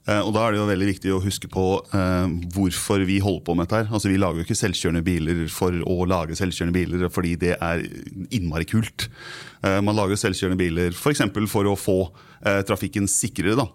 Eh, 0.07 0.21
og 0.23 0.31
Da 0.33 0.45
er 0.45 0.55
det 0.55 0.61
jo 0.61 0.69
veldig 0.69 0.87
viktig 0.87 1.11
å 1.11 1.23
huske 1.23 1.49
på 1.51 1.65
eh, 1.91 2.27
hvorfor 2.55 3.03
vi 3.07 3.19
holder 3.23 3.43
på 3.43 3.55
med 3.57 3.67
dette. 3.67 3.83
her. 3.83 3.91
Altså 3.91 4.11
Vi 4.11 4.19
lager 4.19 4.39
jo 4.39 4.47
ikke 4.47 4.55
selvkjørende 4.55 5.03
biler 5.03 5.43
for 5.51 5.75
å 5.83 6.05
lage 6.07 6.37
selvkjørende 6.39 6.77
biler 6.77 7.11
fordi 7.11 7.35
det 7.35 7.57
er 7.59 7.83
innmari 8.31 8.67
kult. 8.69 9.09
Eh, 9.63 9.81
man 9.83 9.97
lager 9.97 10.19
selvkjørende 10.19 10.59
biler 10.59 10.95
f.eks. 10.95 11.25
For, 11.33 11.49
for 11.51 11.67
å 11.67 11.75
få 11.75 11.97
eh, 12.45 12.63
trafikken 12.67 13.09
sikrere. 13.11 13.57
Da. 13.59 13.67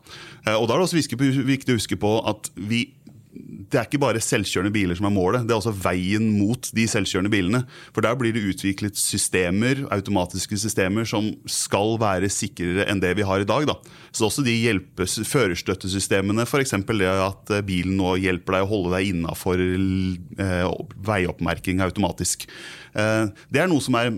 Eh, 0.46 0.56
og 0.56 0.68
da 0.68 0.74
er 0.74 0.80
det 0.80 0.88
også 0.88 1.44
viktig 1.44 1.74
å 1.74 1.80
huske 1.80 2.00
på 2.00 2.16
at 2.32 2.48
vi 2.56 2.86
det 3.32 3.78
er 3.78 3.86
ikke 3.86 4.00
bare 4.02 4.20
selvkjørende 4.20 4.72
biler 4.74 4.96
som 4.98 5.06
er 5.08 5.14
målet, 5.14 5.46
det 5.48 5.54
er 5.54 5.60
også 5.60 5.72
veien 5.72 6.26
mot 6.36 6.68
de 6.76 6.84
selvkjørende 6.90 7.32
bilene. 7.32 7.62
For 7.94 8.04
der 8.04 8.16
blir 8.20 8.34
det 8.36 8.44
utviklet 8.50 8.98
systemer, 9.00 9.86
automatiske 9.94 10.58
systemer 10.60 11.08
som 11.08 11.30
skal 11.48 11.96
være 12.02 12.28
sikrere 12.32 12.84
enn 12.92 13.00
det 13.00 13.14
vi 13.16 13.26
har 13.26 13.40
i 13.40 13.48
dag. 13.48 13.64
Da. 13.70 13.78
Så 14.12 14.28
også 14.28 14.44
de 14.44 14.52
hjelpes, 14.52 15.16
førerstøttesystemene, 15.28 16.44
f.eks. 16.44 16.76
det 16.92 17.08
at 17.12 17.54
eh, 17.56 17.64
bilen 17.64 17.96
nå 18.00 18.14
hjelper 18.20 18.58
deg 18.58 18.66
å 18.66 18.70
holde 18.74 18.92
deg 18.96 19.12
innafor 19.14 19.62
eh, 19.62 20.68
veioppmerking 21.08 21.80
automatisk. 21.86 22.44
Eh, 22.92 23.24
det 23.48 23.64
er 23.64 23.72
noe 23.72 23.84
som 23.84 23.96
er 23.96 24.12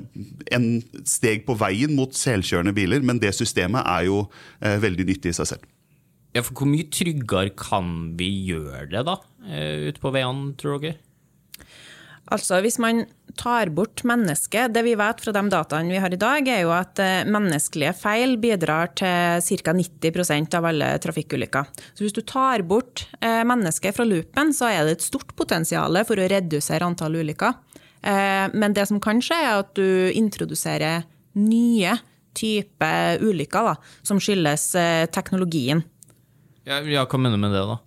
en 0.55 0.69
steg 1.07 1.47
på 1.47 1.55
veien 1.61 1.95
mot 1.95 2.11
selvkjørende 2.19 2.75
biler, 2.75 3.07
men 3.07 3.23
det 3.23 3.35
systemet 3.39 3.87
er 3.87 4.09
jo 4.11 4.25
eh, 4.59 4.81
veldig 4.83 5.07
nyttig 5.13 5.31
i 5.35 5.39
seg 5.39 5.55
selv. 5.55 5.71
Ja, 6.35 6.43
for 6.43 6.59
Hvor 6.59 6.69
mye 6.69 6.91
tryggere 6.91 7.55
kan 7.55 8.15
vi 8.19 8.29
gjøre 8.51 8.89
det 8.91 9.05
da, 9.07 9.19
eh, 9.47 9.89
ute 9.89 10.03
på 10.03 10.11
veiene, 10.15 10.55
tror 10.59 10.81
dere? 10.83 10.99
Altså, 12.27 12.61
Hvis 12.61 12.79
man 12.79 13.05
tar 13.37 13.69
bort 13.69 14.03
mennesket 14.03 14.73
Det 14.73 14.83
vi 14.83 14.95
vet 14.95 15.21
fra 15.21 15.33
de 15.33 15.43
dataene 15.51 15.91
vi 15.91 15.99
har 15.99 16.13
i 16.13 16.17
dag, 16.17 16.49
er 16.49 16.63
jo 16.63 16.71
at 16.73 16.99
eh, 16.99 17.25
menneskelige 17.25 17.95
feil 17.95 18.37
bidrar 18.37 18.95
til 18.97 19.63
ca. 19.63 19.73
90% 19.73 20.55
av 20.55 20.65
alle 20.65 20.99
trafikkulykker. 20.99 21.65
Så 21.95 22.03
hvis 22.03 22.17
du 22.17 22.23
tar 22.23 22.63
bort 22.63 23.07
eh, 23.21 23.45
mennesket 23.45 23.95
fra 23.95 24.05
loopen, 24.05 24.53
så 24.53 24.73
er 24.73 24.85
det 24.85 24.99
et 24.99 25.07
stort 25.07 25.37
potensial 25.37 25.95
for 26.05 26.17
å 26.17 26.29
redusere 26.29 26.83
antall 26.83 27.15
ulykker. 27.15 27.55
Men 28.05 28.75
det 28.75 28.85
som 28.85 29.01
kan 29.01 29.17
skje, 29.17 29.33
er 29.33 29.63
at 29.63 29.71
du 29.73 30.13
introduserer 30.13 31.07
nye 31.41 31.95
typer 32.37 33.17
ulykker 33.25 33.65
da, 33.65 33.77
som 34.05 34.21
skyldes 34.21 34.77
teknologien. 35.09 35.81
Ja, 36.65 36.81
ja, 36.81 37.05
Hva 37.05 37.21
mener 37.21 37.37
du 37.37 37.45
med 37.45 37.53
det, 37.53 37.65
da? 37.69 37.81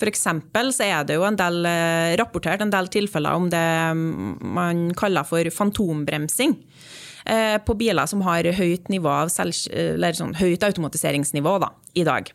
For 0.00 0.10
eksempel 0.10 0.72
så 0.74 0.86
er 0.88 1.04
det 1.06 1.18
jo 1.18 1.26
en 1.26 1.38
del, 1.38 1.62
eh, 1.68 2.16
rapportert 2.20 2.62
en 2.64 2.72
del 2.72 2.88
tilfeller 2.92 3.36
om 3.36 3.50
det 3.52 3.68
man 3.94 4.90
kaller 4.98 5.24
for 5.28 5.44
fantombremsing. 5.54 6.56
Eh, 7.26 7.58
på 7.58 7.76
biler 7.76 8.08
som 8.08 8.22
har 8.24 8.44
høyt, 8.56 8.88
sånn, 8.88 10.34
høyt 10.34 10.64
automatiseringsnivå 10.64 11.58
da, 11.60 11.68
i 11.94 12.02
dag. 12.02 12.32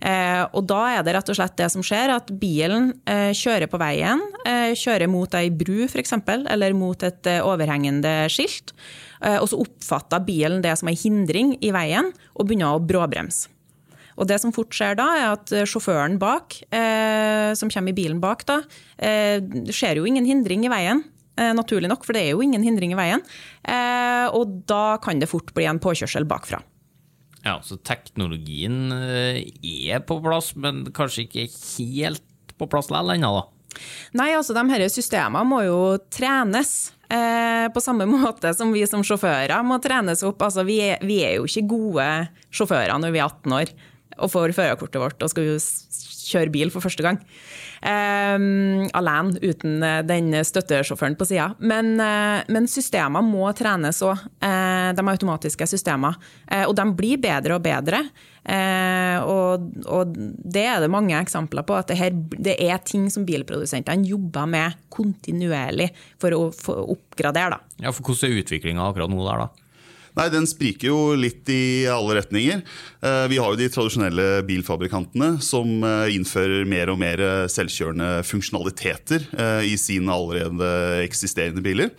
Eh, 0.00 0.44
og 0.52 0.66
da 0.68 0.98
er 0.98 1.02
det 1.02 1.14
rett 1.16 1.32
og 1.32 1.38
slett 1.38 1.56
det 1.56 1.70
som 1.72 1.82
skjer, 1.82 2.12
at 2.14 2.28
bilen 2.38 2.92
kjører 3.06 3.66
på 3.66 3.80
veien. 3.80 4.20
Kjører 4.76 5.08
mot 5.08 5.34
ei 5.34 5.48
bru 5.48 5.88
f.eks., 5.88 6.12
eller 6.28 6.76
mot 6.76 7.02
et 7.02 7.32
overhengende 7.40 8.28
skilt. 8.30 8.76
Og 9.24 9.48
så 9.48 9.58
oppfatter 9.64 10.20
bilen 10.20 10.62
det 10.62 10.76
som 10.78 10.88
ei 10.92 10.94
hindring 10.94 11.56
i 11.64 11.72
veien, 11.72 12.12
og 12.36 12.46
begynner 12.46 12.76
å 12.76 12.84
bråbremse. 12.84 13.55
Og 14.16 14.28
det 14.28 14.38
som 14.42 14.52
fort 14.54 14.72
skjer 14.74 14.96
da, 14.98 15.06
er 15.16 15.26
at 15.34 15.52
eh, 15.52 15.66
sjåføren 15.68 16.16
bak, 16.20 16.58
eh, 16.74 17.52
som 17.58 17.72
kommer 17.72 17.92
i 17.92 17.96
bilen 17.96 18.22
bak, 18.22 18.46
da, 18.48 18.62
eh, 18.96 19.42
skjer 19.68 20.00
jo 20.00 20.08
ingen 20.08 20.28
hindring 20.28 20.64
i 20.66 20.72
veien. 20.72 21.04
Eh, 21.36 21.52
naturlig 21.56 21.90
nok, 21.92 22.06
for 22.06 22.16
det 22.16 22.24
er 22.24 22.32
jo 22.32 22.44
ingen 22.44 22.64
hindring 22.64 22.94
i 22.94 22.98
veien. 22.98 23.24
Eh, 23.68 24.26
og 24.32 24.62
da 24.68 24.96
kan 25.04 25.20
det 25.20 25.28
fort 25.28 25.52
bli 25.56 25.68
en 25.68 25.82
påkjørsel 25.82 26.24
bakfra. 26.28 26.62
Ja, 27.46 27.60
så 27.62 27.76
teknologien 27.78 28.88
eh, 28.94 29.44
er 29.62 30.00
på 30.02 30.18
plass, 30.24 30.54
men 30.58 30.86
kanskje 30.96 31.26
ikke 31.26 31.46
helt 31.76 32.56
på 32.56 32.68
plass 32.72 32.88
likevel 32.90 33.18
ennå, 33.18 33.34
da? 33.36 33.44
Nei, 34.16 34.30
altså 34.32 34.54
de 34.56 34.62
her 34.70 34.86
systemene 34.88 35.44
må 35.44 35.60
jo 35.66 35.80
trenes. 36.08 36.94
Eh, 37.06 37.68
på 37.70 37.82
samme 37.84 38.06
måte 38.16 38.50
som 38.56 38.72
vi 38.74 38.86
som 38.88 39.04
sjåfører 39.06 39.60
må 39.66 39.78
trenes 39.84 40.24
opp. 40.26 40.40
Altså, 40.42 40.64
vi, 40.66 40.80
er, 40.88 41.04
vi 41.06 41.20
er 41.26 41.36
jo 41.36 41.46
ikke 41.46 41.68
gode 41.70 42.08
sjåfører 42.48 42.96
når 42.98 43.14
vi 43.14 43.20
er 43.20 43.28
18 43.28 43.58
år 43.60 43.76
og 44.16 44.32
får 44.32 44.56
førerkortet 44.56 45.02
vårt 45.02 45.22
og 45.22 45.32
skal 45.32 45.56
kjøre 46.26 46.52
bil 46.54 46.72
for 46.74 46.84
første 46.84 47.04
gang. 47.04 47.20
Um, 47.86 48.86
alene, 48.96 49.36
uten 49.44 49.82
eh, 49.84 50.00
den 50.06 50.32
støttesjåføren 50.46 51.16
på 51.18 51.26
sida. 51.28 51.50
Men, 51.60 51.92
uh, 52.00 52.40
men 52.52 52.68
systemer 52.70 53.22
må 53.24 53.44
trenes 53.56 54.00
òg, 54.04 54.24
uh, 54.42 54.90
de 54.96 55.04
automatiske 55.12 55.68
systemene. 55.70 56.16
Uh, 56.48 56.64
og 56.64 56.74
de 56.78 56.86
blir 56.96 57.20
bedre 57.22 57.58
og 57.58 57.66
bedre. 57.66 58.02
Og, 58.46 59.64
og, 59.90 60.12
det 60.14 60.62
er 60.70 60.76
det 60.78 60.90
mange 60.94 61.16
eksempler 61.18 61.64
på, 61.66 61.74
at 61.80 61.88
det, 61.90 61.96
her, 61.98 62.12
det 62.14 62.52
er 62.62 62.78
ting 62.86 63.08
som 63.10 63.24
bilprodusentene 63.26 64.06
jobber 64.06 64.46
med 64.46 64.76
kontinuerlig 64.94 65.88
for 66.22 66.36
å, 66.36 66.44
for 66.54 66.78
å 66.78 66.92
oppgradere. 66.94 67.56
Da. 67.56 67.88
Ja, 67.88 67.90
for 67.90 68.06
Hvordan 68.06 68.30
er 68.30 68.44
utviklinga 68.44 68.86
akkurat 68.86 69.10
nå 69.10 69.26
der, 69.26 69.42
da? 69.42 69.65
Nei, 70.16 70.28
Den 70.32 70.48
spriker 70.48 70.88
jo 70.88 71.00
litt 71.18 71.48
i 71.52 71.86
alle 71.92 72.16
retninger. 72.20 72.62
Eh, 73.04 73.24
vi 73.28 73.40
har 73.40 73.52
jo 73.52 73.60
de 73.60 73.68
tradisjonelle 73.72 74.28
bilfabrikantene 74.48 75.36
som 75.44 75.82
eh, 75.84 76.14
innfører 76.16 76.64
mer 76.68 76.92
og 76.92 77.00
mer 77.02 77.22
selvkjørende 77.52 78.22
funksjonaliteter 78.24 79.28
eh, 79.36 79.66
i 79.72 79.76
sine 79.80 80.12
allerede 80.12 80.70
eksisterende 81.04 81.64
biler. 81.64 81.92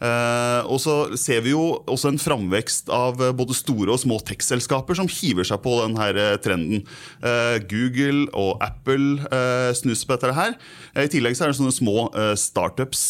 Uh, 0.00 0.64
og 0.64 0.78
så 0.80 0.94
ser 1.20 1.42
vi 1.44 1.50
jo 1.52 1.60
også 1.84 2.08
en 2.08 2.20
framvekst 2.20 2.88
av 2.88 3.18
både 3.36 3.52
store 3.52 3.92
og 3.92 4.00
små 4.00 4.16
tech-selskaper 4.24 4.96
som 4.96 5.10
hiver 5.12 5.44
seg 5.44 5.60
på 5.60 5.74
denne 5.82 6.24
trenden. 6.40 6.86
Uh, 7.20 7.60
Google 7.68 8.24
og 8.32 8.64
Apple 8.64 9.20
uh, 9.28 9.76
snuser 9.76 10.08
på 10.08 10.16
dette 10.16 10.32
her. 10.38 10.56
I 10.96 11.10
tillegg 11.12 11.36
så 11.36 11.44
er 11.44 11.52
det 11.52 11.60
sånne 11.60 11.76
små 11.76 12.08
startups 12.40 13.02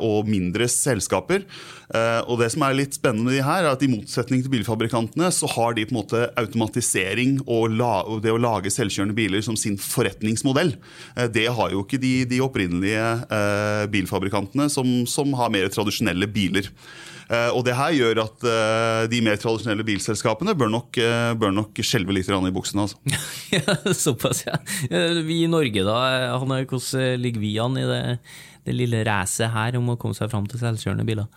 og 0.00 0.30
mindre 0.30 0.64
selskaper 0.70 1.44
Eh, 1.83 1.83
og 1.94 2.40
det 2.40 2.48
som 2.50 2.64
er 2.66 2.74
litt 2.74 2.96
spennende 2.96 3.28
med 3.28 3.36
de 3.36 3.44
her, 3.46 3.62
er 3.62 3.76
at 3.76 3.82
i 3.84 3.90
motsetning 3.90 4.42
til 4.42 4.50
bilfabrikantene, 4.50 5.28
så 5.30 5.46
har 5.52 5.76
de 5.76 5.84
på 5.86 5.94
en 5.94 6.00
måte 6.00 6.24
automatisering 6.40 7.36
og, 7.44 7.76
det 8.24 8.32
å 8.34 8.40
lage 8.40 8.72
selvkjørende 8.74 9.16
biler 9.16 9.44
som 9.46 9.58
sin 9.58 9.78
forretningsmodell. 9.80 10.74
Eh, 11.14 11.30
det 11.30 11.46
har 11.54 11.74
jo 11.74 11.84
ikke 11.84 12.00
de, 12.02 12.14
de 12.28 12.42
opprinnelige 12.42 13.06
eh, 13.24 13.86
bilfabrikantene 13.94 14.66
som, 14.72 14.90
som 15.10 15.34
har 15.38 15.52
mer 15.54 15.70
tradisjonelle 15.72 16.30
biler. 16.30 16.70
Og 17.24 17.62
det 17.64 17.72
her 17.72 17.94
gjør 17.96 18.18
at 18.20 18.42
de 19.08 19.18
mer 19.24 19.38
tradisjonelle 19.40 19.86
bilselskapene 19.88 20.52
bør 20.60 20.68
nok, 20.68 20.98
bør 21.40 21.54
nok 21.56 21.80
skjelve 21.80 22.12
litt 22.12 22.28
i 22.28 22.52
buksene. 22.52 22.84
Altså. 22.84 23.00
ja, 23.54 23.94
såpass, 23.96 24.42
ja. 24.44 24.58
Vi 25.24 25.40
i 25.40 25.48
Norge, 25.48 25.86
da, 25.88 25.96
hvordan 26.36 26.68
ligger 27.22 27.40
vi 27.40 27.54
an 27.64 27.80
i 27.80 27.86
det? 27.88 28.02
Det 28.64 28.74
lille 28.76 29.02
racet 29.06 29.52
her 29.52 29.76
om 29.78 29.92
å 29.92 29.98
komme 30.00 30.16
seg 30.16 30.30
fram 30.32 30.46
til 30.50 30.60
selvkjørende 30.62 31.06
biler? 31.06 31.28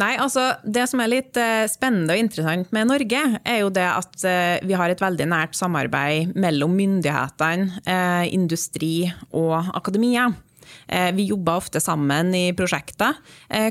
Nei, 0.00 0.14
altså 0.22 0.52
Det 0.62 0.86
som 0.90 1.02
er 1.02 1.10
litt 1.12 1.38
uh, 1.40 1.64
spennende 1.70 2.14
og 2.14 2.22
interessant 2.22 2.72
med 2.74 2.90
Norge, 2.90 3.22
er 3.42 3.60
jo 3.62 3.72
det 3.74 3.88
at 3.88 4.24
uh, 4.24 4.56
vi 4.66 4.78
har 4.78 4.92
et 4.92 5.02
veldig 5.02 5.28
nært 5.32 5.58
samarbeid 5.58 6.36
mellom 6.38 6.74
myndighetene, 6.78 7.82
uh, 7.86 8.24
industri 8.30 9.10
og 9.30 9.58
akademia. 9.74 10.30
Vi 10.92 11.24
jobber 11.28 11.60
ofte 11.60 11.80
sammen 11.80 12.32
i 12.36 12.52
prosjekter. 12.56 13.16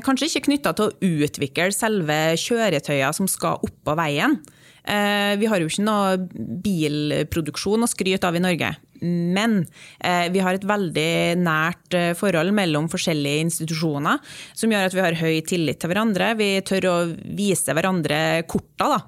Kanskje 0.06 0.26
ikke 0.28 0.46
knytta 0.46 0.72
til 0.74 0.88
å 0.88 1.10
utvikle 1.26 1.68
selve 1.74 2.16
kjøretøyene 2.40 3.12
som 3.14 3.28
skal 3.30 3.62
opp 3.62 3.76
på 3.86 3.94
veien. 3.98 4.38
Vi 4.82 5.46
har 5.46 5.62
jo 5.62 5.68
ikke 5.70 5.84
noe 5.86 6.16
bilproduksjon 6.64 7.86
å 7.86 7.88
skryte 7.90 8.26
av 8.26 8.34
i 8.34 8.42
Norge. 8.42 8.72
Men 9.02 9.64
eh, 9.98 10.28
vi 10.32 10.42
har 10.42 10.56
et 10.56 10.66
veldig 10.66 11.36
nært 11.42 11.96
eh, 11.98 12.12
forhold 12.18 12.54
mellom 12.54 12.88
forskjellige 12.92 13.46
institusjoner, 13.48 14.20
som 14.54 14.72
gjør 14.72 14.88
at 14.88 14.96
vi 14.96 15.02
har 15.02 15.18
høy 15.18 15.40
tillit 15.46 15.80
til 15.82 15.90
hverandre. 15.90 16.32
Vi 16.38 16.50
tør 16.66 16.88
å 16.90 16.96
vise 17.38 17.74
hverandre 17.74 18.44
korta 18.50 18.92
da, 18.94 19.00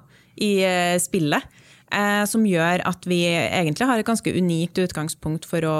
i 0.43 0.57
eh, 0.67 0.97
spillet. 1.01 1.61
Som 2.27 2.43
gjør 2.49 2.81
at 2.89 3.05
vi 3.07 3.19
egentlig 3.29 3.85
har 3.87 4.01
et 4.01 4.07
ganske 4.07 4.31
unikt 4.33 4.79
utgangspunkt 4.81 5.45
for 5.47 5.63
å, 5.69 5.75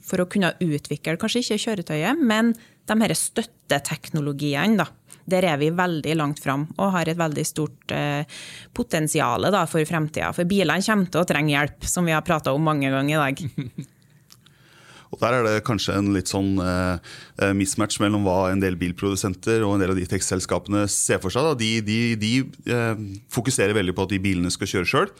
for 0.00 0.22
å 0.22 0.28
kunne 0.30 0.52
utvikle 0.62 1.18
kanskje 1.20 1.42
ikke 1.42 1.58
kjøretøyet, 1.64 2.22
men 2.22 2.52
de 2.88 2.96
her 3.02 3.12
støtteteknologiene. 3.18 4.78
da 4.78 4.86
der 5.30 5.46
er 5.48 5.58
vi 5.60 5.70
veldig 5.74 6.16
langt 6.18 6.42
fram 6.42 6.66
og 6.76 6.92
har 6.96 7.08
et 7.08 7.18
veldig 7.18 7.46
stort 7.48 7.94
eh, 7.94 8.28
potensial 8.76 9.48
for 9.70 9.88
fremtida. 9.88 10.32
For 10.36 10.48
bilene 10.48 10.84
kommer 10.84 11.10
til 11.10 11.22
å 11.22 11.28
trenge 11.28 11.54
hjelp, 11.54 11.88
som 11.88 12.06
vi 12.06 12.16
har 12.16 12.24
prata 12.26 12.52
om 12.54 12.64
mange 12.64 12.92
ganger 12.92 13.16
i 13.16 13.22
dag. 13.22 13.88
Og 15.14 15.20
Der 15.22 15.36
er 15.36 15.46
det 15.46 15.64
kanskje 15.66 15.94
en 15.94 16.10
litt 16.14 16.30
sånn 16.30 16.56
eh, 16.58 16.96
eh, 17.38 17.52
mismatch 17.54 18.00
mellom 18.02 18.24
hva 18.26 18.50
en 18.50 18.62
del 18.62 18.74
bilprodusenter 18.80 19.62
og 19.62 19.76
en 19.76 19.84
del 19.84 19.92
av 19.94 20.00
de 20.00 20.08
tekstselskapene 20.10 20.88
ser 20.90 21.20
for 21.22 21.30
seg. 21.30 21.52
De, 21.60 21.70
de, 21.86 21.98
de 22.18 22.32
eh, 22.66 23.04
fokuserer 23.32 23.76
veldig 23.78 23.94
på 23.94 24.08
at 24.08 24.14
de 24.14 24.20
bilene 24.24 24.50
skal 24.50 24.70
kjøre 24.72 24.90
sjøl. 24.90 25.12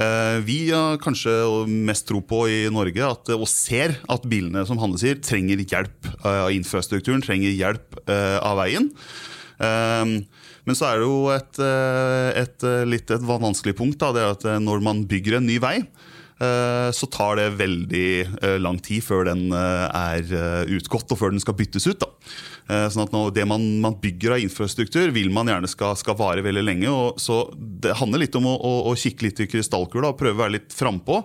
Eh, 0.00 0.38
vi 0.46 0.58
har 0.70 0.96
kanskje 1.02 1.34
mest 1.68 2.08
tro 2.08 2.22
på 2.24 2.46
i 2.48 2.62
Norge 2.72 3.04
at, 3.04 3.34
og 3.36 3.44
ser 3.50 3.98
at 4.12 4.24
bilene 4.28 4.64
som 4.68 4.80
Hanne 4.80 5.00
sier, 5.00 5.20
trenger 5.20 5.60
hjelp 5.60 6.10
av 6.24 6.48
infrastrukturen, 6.54 7.24
trenger 7.24 7.52
hjelp 7.52 8.00
eh, 8.06 8.38
av 8.40 8.56
veien. 8.62 8.88
Ehm, 9.62 10.16
men 10.66 10.78
så 10.78 10.88
er 10.88 11.00
det 11.00 11.06
jo 11.08 11.18
et, 11.34 11.60
eh, 11.62 12.30
et, 12.42 12.64
eh, 12.66 12.86
litt 12.86 13.10
et 13.10 13.22
vanskelig 13.26 13.76
punkt. 13.78 13.98
Da, 14.02 14.12
det 14.14 14.22
er 14.22 14.34
at 14.36 14.44
eh, 14.46 14.62
Når 14.62 14.82
man 14.82 15.04
bygger 15.06 15.38
en 15.38 15.46
ny 15.46 15.58
vei, 15.62 15.78
så 16.42 17.06
tar 17.06 17.36
det 17.38 17.52
veldig 17.54 18.58
lang 18.58 18.80
tid 18.82 19.04
før 19.06 19.28
den 19.28 19.52
er 19.54 20.24
utgått 20.74 21.12
og 21.14 21.20
før 21.20 21.30
den 21.30 21.38
skal 21.38 21.54
byttes 21.54 21.86
ut. 21.86 22.02
da. 22.02 22.08
Sånn 22.90 23.04
at 23.04 23.34
Det 23.36 23.44
man, 23.46 23.62
man, 23.78 23.94
bygger 24.02 24.34
av 24.34 24.42
infrastruktur, 24.42 25.12
vil 25.14 25.30
man 25.30 25.46
gjerne 25.46 25.70
skal, 25.70 25.94
skal 25.94 26.16
vare 26.18 26.42
veldig 26.42 26.64
lenge. 26.66 26.90
så 27.22 27.46
Det 27.54 27.94
handler 27.94 28.24
litt 28.24 28.34
om 28.34 28.48
å, 28.50 28.56
å, 28.58 28.72
å 28.90 28.96
kikke 28.98 29.28
litt 29.28 29.44
i 29.44 29.46
krystallkula 29.46 30.10
og 30.10 30.18
prøve 30.18 30.34
å 30.34 30.42
være 30.42 30.56
litt 30.56 30.74
frampå. 30.74 31.22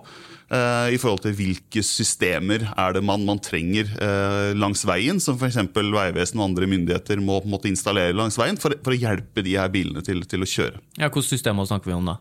Uh, 0.48 0.88
i 0.88 0.96
forhold 0.96 1.20
til 1.26 1.34
hvilke 1.36 1.82
systemer 1.84 2.62
er 2.72 2.94
det 2.96 3.02
man, 3.04 3.20
man 3.28 3.40
trenger 3.44 3.90
uh, 4.00 4.54
langs 4.56 4.80
veien, 4.88 5.20
som 5.20 5.36
f.eks. 5.36 5.58
Vegvesenet 5.76 6.40
og 6.40 6.46
andre 6.46 6.68
myndigheter 6.72 7.20
må 7.20 7.36
på 7.42 7.50
en 7.50 7.52
måte 7.52 7.68
installere 7.68 8.16
langs 8.16 8.38
veien 8.40 8.56
for, 8.56 8.72
for, 8.80 8.96
å 8.96 8.96
hjelpe 8.96 9.44
de 9.44 9.58
her 9.60 9.68
bilene 9.72 10.00
til, 10.06 10.22
til 10.24 10.46
å 10.46 10.48
kjøre. 10.48 10.80
Ja, 10.96 11.10
Hvilke 11.10 11.28
systemer 11.28 11.68
snakker 11.68 11.92
vi 11.92 11.98
om 11.98 12.08
da? 12.08 12.16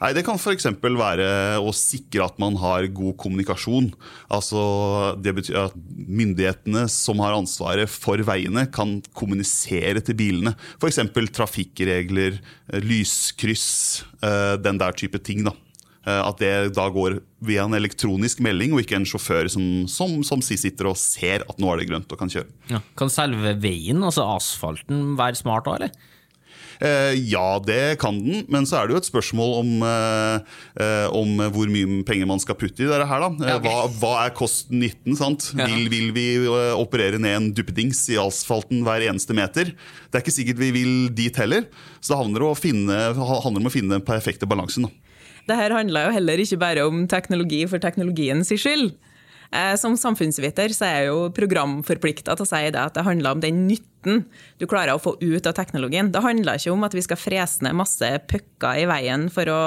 Nei, 0.00 0.10
Det 0.12 0.24
kan 0.26 0.36
f.eks. 0.36 0.66
være 0.82 1.28
å 1.62 1.70
sikre 1.72 2.26
at 2.26 2.40
man 2.42 2.58
har 2.60 2.88
god 2.92 3.14
kommunikasjon. 3.22 3.92
Altså, 4.26 5.14
Det 5.22 5.36
betyr 5.38 5.60
at 5.68 5.76
myndighetene 5.94 6.84
som 6.92 7.22
har 7.24 7.36
ansvaret 7.36 7.88
for 7.88 8.20
veiene, 8.26 8.66
kan 8.74 8.98
kommunisere 9.16 10.02
til 10.04 10.18
bilene. 10.18 10.56
F.eks. 10.82 11.00
trafikkregler, 11.30 12.42
lyskryss, 12.82 14.02
uh, 14.20 14.58
den 14.58 14.82
der 14.82 14.98
type 14.98 15.22
ting. 15.22 15.46
da. 15.46 15.54
Eh, 16.06 16.22
at 16.22 16.38
det 16.38 16.52
da 16.76 16.86
går 16.92 17.20
via 17.46 17.66
en 17.66 17.74
elektronisk 17.74 18.40
melding, 18.44 18.74
og 18.74 18.84
ikke 18.84 19.00
en 19.00 19.08
sjåfør 19.08 19.50
som, 19.50 19.64
som, 19.90 20.20
som 20.26 20.42
sitter 20.44 20.90
og 20.90 20.98
ser 21.00 21.42
at 21.46 21.62
nå 21.62 21.72
er 21.72 21.82
det 21.82 21.88
grønt 21.90 22.12
og 22.12 22.20
kan 22.20 22.30
kjøre. 22.30 22.50
Ja. 22.70 22.82
Kan 22.98 23.10
selve 23.12 23.56
veien, 23.62 24.04
altså 24.06 24.26
asfalten, 24.36 25.16
være 25.18 25.38
smart 25.42 25.66
òg, 25.66 25.80
eller? 25.80 26.12
Eh, 26.76 27.14
ja, 27.30 27.56
det 27.64 27.96
kan 28.02 28.18
den, 28.20 28.42
men 28.52 28.66
så 28.68 28.78
er 28.78 28.88
det 28.88 28.96
jo 28.96 29.00
et 29.00 29.08
spørsmål 29.08 29.52
om, 29.62 29.70
eh, 29.86 30.56
eh 30.84 31.06
om 31.16 31.40
hvor 31.54 31.70
mye 31.72 32.02
penger 32.04 32.28
man 32.28 32.42
skal 32.42 32.58
putte 32.58 32.84
i 32.84 32.88
dette. 32.88 33.06
her. 33.08 33.20
da. 33.24 33.56
Okay. 33.56 33.64
hva, 33.64 33.86
hva, 34.00 34.12
er 34.26 34.34
kosten-nytten? 34.36 35.16
sant? 35.16 35.52
Ja. 35.56 35.66
Vil, 35.72 35.88
vil, 35.88 36.12
vi 36.12 36.26
eh, 36.44 36.74
operere 36.76 37.18
ned 37.18 37.36
en 37.36 37.50
duppedings 37.56 38.04
i 38.12 38.20
asfalten 38.20 38.84
hver 38.84 39.08
eneste 39.08 39.34
meter? 39.36 39.72
Det 39.72 40.20
er 40.20 40.24
ikke 40.24 40.36
sikkert 40.36 40.60
vi 40.60 40.70
vil 40.76 40.94
dit 41.16 41.36
heller. 41.40 41.66
Så 42.00 42.12
det 42.12 42.20
handler, 42.20 42.54
finne, 42.54 43.00
handler 43.16 43.64
om 43.64 43.70
å 43.70 43.74
finne 43.74 43.96
den 43.96 44.06
perfekte 44.06 44.48
balansen. 44.48 44.86
da. 44.86 45.05
Det 45.46 45.56
her 45.58 45.74
handler 45.74 46.08
jo 46.08 46.16
heller 46.16 46.42
ikke 46.42 46.58
bare 46.58 46.86
om 46.88 47.04
teknologi 47.10 47.60
for 47.70 47.82
teknologiens 47.82 48.50
skyld. 48.50 48.90
Eh, 49.54 49.74
som 49.78 49.94
samfunnsviter 49.98 50.72
så 50.74 50.88
er 50.88 50.96
jeg 50.98 51.10
jo 51.12 51.28
programforplikta 51.34 52.34
til 52.34 52.46
å 52.46 52.48
si 52.50 52.62
det 52.74 52.82
at 52.82 52.96
det 52.96 53.06
handler 53.06 53.36
om 53.36 53.42
den 53.44 53.62
nytten 53.68 54.24
du 54.58 54.66
klarer 54.66 54.96
å 54.96 55.02
få 55.02 55.14
ut 55.20 55.46
av 55.46 55.54
teknologien. 55.58 56.10
Det 56.10 56.24
handler 56.24 56.58
ikke 56.58 56.74
om 56.74 56.86
at 56.86 56.96
vi 56.96 57.04
skal 57.06 57.20
frese 57.20 57.62
ned 57.66 57.78
masse 57.78 58.10
pucker 58.30 58.82
i 58.82 58.88
veien 58.90 59.28
for 59.32 59.50
å 59.52 59.60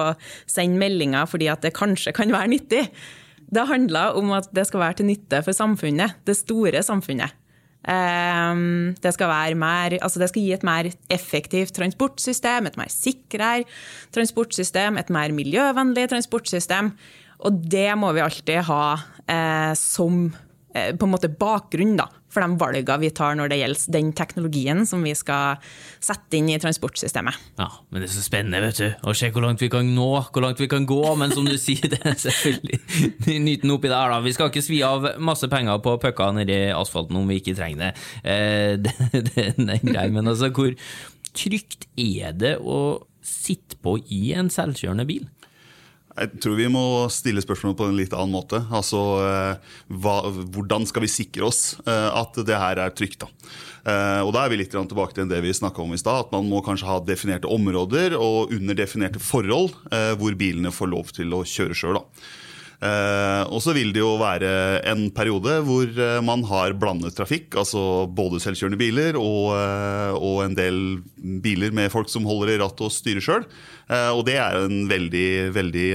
sende 0.50 0.82
meldinger 0.82 1.30
fordi 1.32 1.48
at 1.52 1.64
det 1.64 1.76
kanskje 1.78 2.16
kan 2.18 2.36
være 2.36 2.52
nyttig. 2.56 2.86
Det 3.50 3.66
handler 3.72 4.20
om 4.20 4.36
at 4.36 4.52
det 4.54 4.68
skal 4.68 4.84
være 4.84 5.00
til 5.00 5.10
nytte 5.10 5.42
for 5.46 5.56
samfunnet, 5.56 6.20
det 6.28 6.38
store 6.38 6.84
samfunnet. 6.86 7.39
Ehm, 7.88 8.96
det 9.00 9.14
skal, 9.16 9.56
mer, 9.56 9.96
altså 10.02 10.20
det 10.20 10.30
skal, 10.32 10.44
gi 10.44 10.52
et 10.54 10.66
mer 10.68 10.90
effektivt 11.10 11.78
transportsystem, 11.78 12.68
et 12.68 12.78
mer 12.80 12.92
sikrere 12.92 13.64
transportsystem, 14.16 15.00
et 15.00 15.10
mer 15.14 15.32
miljøvennlig 15.36 16.10
transportsystem. 16.12 16.92
Og 17.48 17.64
det 17.72 17.94
må 17.96 18.12
vi 18.12 18.24
alltid 18.26 18.66
ha 18.68 18.84
eh, 19.32 19.72
som 19.80 20.26
eh, 20.28 20.49
på 20.70 21.08
en 21.08 21.12
måte 21.12 21.30
bakgrunn 21.34 21.96
da, 21.98 22.06
for 22.30 22.46
de 22.46 22.58
valgene 22.62 23.00
vi 23.02 23.10
tar 23.16 23.38
når 23.38 23.50
det 23.50 23.58
gjelder 23.58 23.94
den 23.96 24.12
teknologien 24.18 24.84
som 24.86 25.02
vi 25.06 25.16
skal 25.18 25.58
sette 26.04 26.38
inn 26.38 26.50
i 26.54 26.60
transportsystemet. 26.62 27.38
Ja, 27.58 27.70
men 27.90 28.04
det 28.04 28.10
er 28.10 28.14
så 28.14 28.26
spennende 28.26 28.62
vet 28.64 28.82
du, 28.82 28.88
å 29.02 29.16
se 29.18 29.32
hvor 29.34 29.46
langt 29.48 29.64
vi 29.64 29.72
kan 29.74 29.90
nå, 29.96 30.10
hvor 30.30 30.46
langt 30.46 30.62
vi 30.62 30.70
kan 30.70 30.86
gå. 30.90 31.02
Men 31.20 31.34
som 31.34 31.48
du 31.48 31.58
sier, 31.58 31.90
det 31.94 32.02
er 32.04 32.20
selvfølgelig 32.22 33.40
nyten 33.48 33.74
oppi 33.74 33.90
der. 33.90 34.14
da. 34.14 34.22
Vi 34.26 34.36
skal 34.36 34.54
ikke 34.54 34.66
svi 34.66 34.82
av 34.86 35.10
masse 35.18 35.50
penger 35.52 35.82
på 35.86 35.98
pucker 36.04 36.38
nedi 36.38 36.60
asfalten 36.76 37.18
om 37.20 37.30
vi 37.30 37.42
ikke 37.42 37.58
trenger 37.58 37.88
det. 37.88 37.92
Eh, 38.22 38.78
det, 38.78 38.96
det, 39.32 39.48
det 39.58 39.80
er 39.80 39.86
greit, 39.86 40.14
men 40.14 40.30
altså, 40.30 40.54
hvor 40.54 40.76
trygt 41.38 41.90
er 42.00 42.38
det 42.38 42.58
å 42.62 42.80
sitte 43.26 43.78
på 43.84 43.98
i 44.14 44.30
en 44.38 44.50
selvkjørende 44.54 45.06
bil? 45.10 45.28
Jeg 46.20 46.42
tror 46.44 46.58
vi 46.60 46.68
må 46.72 46.84
stille 47.14 47.42
spørsmålet 47.44 47.78
på 47.80 47.88
en 47.88 47.98
litt 47.98 48.14
annen 48.16 48.36
måte. 48.36 48.60
Altså, 48.76 49.00
eh, 49.24 49.76
hva, 50.04 50.18
Hvordan 50.28 50.88
skal 50.90 51.06
vi 51.06 51.12
sikre 51.12 51.48
oss 51.48 51.78
eh, 51.86 52.10
at 52.12 52.36
det 52.46 52.60
her 52.60 52.82
er 52.84 52.92
trygt? 52.96 53.24
da? 53.24 53.30
Eh, 53.88 54.22
og 54.26 54.34
Da 54.36 54.44
er 54.44 54.52
vi 54.52 54.60
litt 54.60 54.76
tilbake 54.76 55.16
til 55.16 55.30
det 55.32 55.40
vi 55.46 55.56
snakka 55.56 55.84
om 55.84 55.96
i 55.96 56.02
stad. 56.02 56.28
At 56.28 56.36
man 56.36 56.50
må 56.52 56.60
kanskje 56.66 56.90
ha 56.90 57.00
definerte 57.00 57.48
områder 57.48 58.18
og 58.20 58.52
under 58.56 58.76
definerte 58.76 59.22
forhold 59.24 59.72
hvor 60.20 60.36
bilene 60.38 60.74
får 60.74 60.92
lov 60.92 61.16
til 61.16 61.34
å 61.36 61.46
kjøre 61.48 61.78
sjøl. 61.78 62.02
Eh, 62.80 63.42
og 63.52 63.60
så 63.60 63.74
vil 63.76 63.90
det 63.92 64.00
jo 64.00 64.14
være 64.22 64.80
en 64.88 65.10
periode 65.12 65.58
hvor 65.68 65.90
eh, 65.90 66.20
man 66.24 66.46
har 66.48 66.76
blandet 66.80 67.18
trafikk. 67.18 67.58
Altså 67.60 67.82
både 68.08 68.40
selvkjørende 68.44 68.80
biler 68.80 69.20
og, 69.20 69.52
eh, 69.58 70.14
og, 70.16 70.46
en 70.46 70.56
del 70.56 70.80
biler 71.44 71.76
med 71.76 71.92
folk 71.92 72.12
som 72.12 72.28
holder 72.30 72.54
i 72.56 72.60
rattet 72.62 72.86
og 72.88 72.94
styrer 72.96 73.26
sjøl. 73.26 73.44
Eh, 73.92 74.12
og 74.16 74.24
det 74.30 74.38
er 74.40 74.62
en 74.62 74.86
veldig, 74.90 75.30
veldig 75.56 75.90